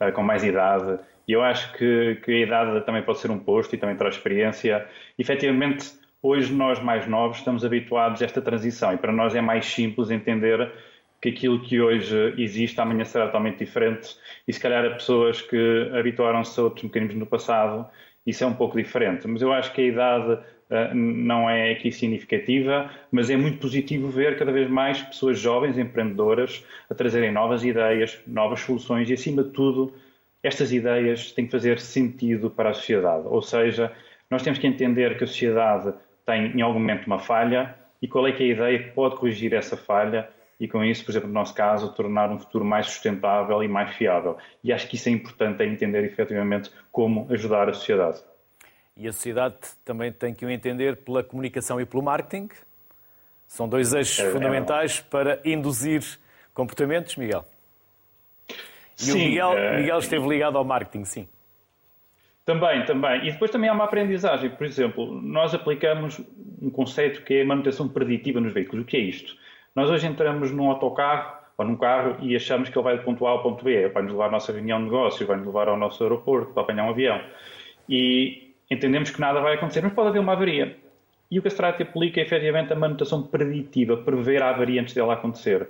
[0.00, 0.98] uh, com mais idade.
[1.28, 4.14] E eu acho que, que, a idade também pode ser um posto e também traz
[4.14, 4.86] experiência.
[5.18, 5.92] Efetivamente,
[6.22, 10.10] hoje nós mais novos estamos habituados a esta transição e para nós é mais simples
[10.10, 10.72] entender
[11.20, 14.16] que aquilo que hoje existe amanhã será totalmente diferente
[14.48, 17.86] e se calhar a pessoas que habituaram-se a outros mecanismos no passado,
[18.26, 19.28] isso é um pouco diferente.
[19.28, 20.38] Mas eu acho que a idade
[20.94, 26.64] não é aqui significativa, mas é muito positivo ver cada vez mais pessoas jovens, empreendedoras,
[26.88, 29.92] a trazerem novas ideias, novas soluções e, acima de tudo,
[30.42, 33.24] estas ideias têm que fazer sentido para a sociedade.
[33.26, 33.92] Ou seja,
[34.30, 35.92] nós temos que entender que a sociedade
[36.26, 39.16] tem, em algum momento, uma falha e qual é que é a ideia que pode
[39.16, 42.86] corrigir essa falha e, com isso, por exemplo, no nosso caso, tornar um futuro mais
[42.86, 44.36] sustentável e mais fiável.
[44.62, 48.22] E acho que isso é importante, é entender efetivamente como ajudar a sociedade.
[48.96, 52.48] E a sociedade também tem que o entender pela comunicação e pelo marketing.
[53.46, 56.02] São dois eixos é, fundamentais é para induzir
[56.54, 57.44] comportamentos, Miguel.
[58.98, 59.76] E sim, o Miguel, é...
[59.78, 61.28] Miguel esteve ligado ao marketing, sim.
[62.44, 63.28] Também, também.
[63.28, 64.50] E depois também há uma aprendizagem.
[64.50, 66.20] Por exemplo, nós aplicamos
[66.60, 68.84] um conceito que é a manutenção preditiva nos veículos.
[68.84, 69.36] O que é isto?
[69.74, 73.26] Nós hoje entramos num autocarro ou num carro e achamos que ele vai do ponto
[73.26, 73.88] A ao ponto B.
[73.88, 76.62] Vai nos levar à nossa reunião de negócios, vai nos levar ao nosso aeroporto para
[76.62, 77.20] apanhar um avião.
[77.88, 80.76] E entendemos que nada vai acontecer, mas pode haver uma avaria.
[81.30, 84.94] E o que a Strati aplica é efetivamente a manutenção preditiva, prever a avaria antes
[84.94, 85.68] dela acontecer.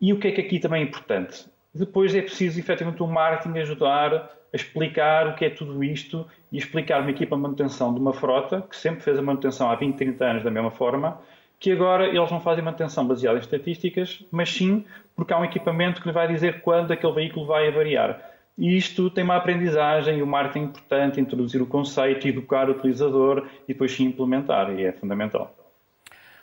[0.00, 1.46] E o que é que aqui também é importante?
[1.74, 6.56] Depois é preciso efetivamente o marketing ajudar a explicar o que é tudo isto e
[6.56, 9.96] explicar uma equipa de manutenção de uma frota que sempre fez a manutenção há 20,
[9.96, 11.20] 30 anos da mesma forma,
[11.58, 16.00] que agora eles não fazem manutenção baseada em estatísticas, mas sim porque há um equipamento
[16.00, 18.35] que lhe vai dizer quando aquele veículo vai avariar.
[18.58, 22.72] E isto tem uma aprendizagem e o marketing é importante, introduzir o conceito, educar o
[22.72, 25.54] utilizador e depois sim implementar, e é fundamental.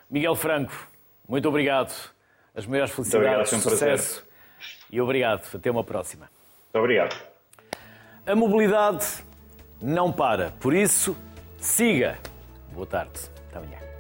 [0.10, 0.74] Miguel Franco,
[1.28, 1.92] muito obrigado.
[2.56, 4.28] As maiores felicidades, obrigado, sucesso
[4.92, 5.56] e obrigado.
[5.56, 6.30] Até uma próxima.
[6.66, 7.20] Muito obrigado.
[8.26, 9.24] A mobilidade
[9.82, 11.18] não para, por isso,
[11.58, 12.20] siga.
[12.72, 13.20] Boa tarde.
[13.50, 13.93] Até amanhã.